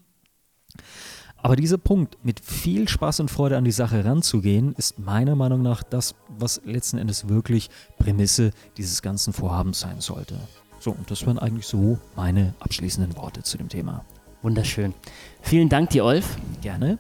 Aber 1.38 1.56
dieser 1.56 1.78
Punkt, 1.78 2.18
mit 2.24 2.40
viel 2.40 2.90
Spaß 2.90 3.20
und 3.20 3.30
Freude 3.30 3.56
an 3.56 3.66
die 3.66 3.72
Sache 3.72 4.04
ranzugehen, 4.04 4.74
ist 4.78 4.98
meiner 4.98 5.36
Meinung 5.36 5.62
nach 5.62 5.84
das, 5.84 6.16
was 6.40 6.60
letzten 6.66 6.98
Endes 6.98 7.30
wirklich 7.30 7.70
Prämisse 8.00 8.50
dieses 8.78 9.04
ganzen 9.04 9.32
Vorhabens 9.32 9.80
sein 9.80 10.02
sollte. 10.02 10.40
So, 10.80 10.92
und 10.92 11.10
das 11.12 11.26
wären 11.26 11.38
eigentlich 11.38 11.68
so 11.68 12.00
meine 12.16 12.56
abschließenden 12.60 13.16
Worte 13.16 13.44
zu 13.44 13.60
dem 13.60 13.70
Thema. 13.70 14.04
Wunderschön. 14.42 14.94
Vielen 15.42 15.70
Dank 15.70 15.92
dir, 15.92 16.04
Olf. 16.04 16.38
Gerne. 16.62 16.98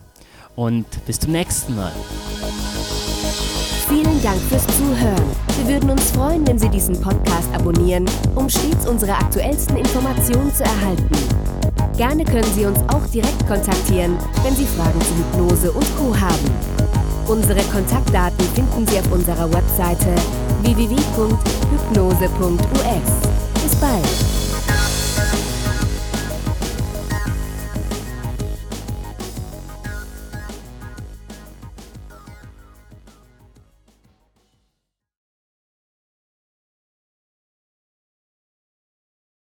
Und 0.55 0.85
bis 1.05 1.19
zum 1.19 1.31
nächsten 1.31 1.75
Mal. 1.75 1.91
Vielen 3.87 4.21
Dank 4.21 4.39
fürs 4.41 4.65
Zuhören. 4.77 5.23
Wir 5.57 5.73
würden 5.73 5.89
uns 5.89 6.11
freuen, 6.11 6.45
wenn 6.47 6.57
Sie 6.57 6.69
diesen 6.69 6.99
Podcast 7.01 7.53
abonnieren, 7.53 8.05
um 8.35 8.49
stets 8.49 8.87
unsere 8.87 9.13
aktuellsten 9.13 9.77
Informationen 9.77 10.53
zu 10.53 10.63
erhalten. 10.63 11.34
Gerne 11.97 12.23
können 12.25 12.53
Sie 12.53 12.65
uns 12.65 12.79
auch 12.89 13.07
direkt 13.07 13.47
kontaktieren, 13.47 14.17
wenn 14.43 14.53
Sie 14.53 14.65
Fragen 14.65 14.99
zu 14.99 15.15
Hypnose 15.15 15.71
und 15.71 15.87
Co. 15.97 16.13
haben. 16.13 16.51
Unsere 17.25 17.61
Kontaktdaten 17.71 18.45
finden 18.53 18.85
Sie 18.85 18.99
auf 18.99 19.09
unserer 19.11 19.49
Webseite 19.53 20.13
www.hypnose.us. 20.63 23.63
Bis 23.63 23.75
bald! 23.79 24.34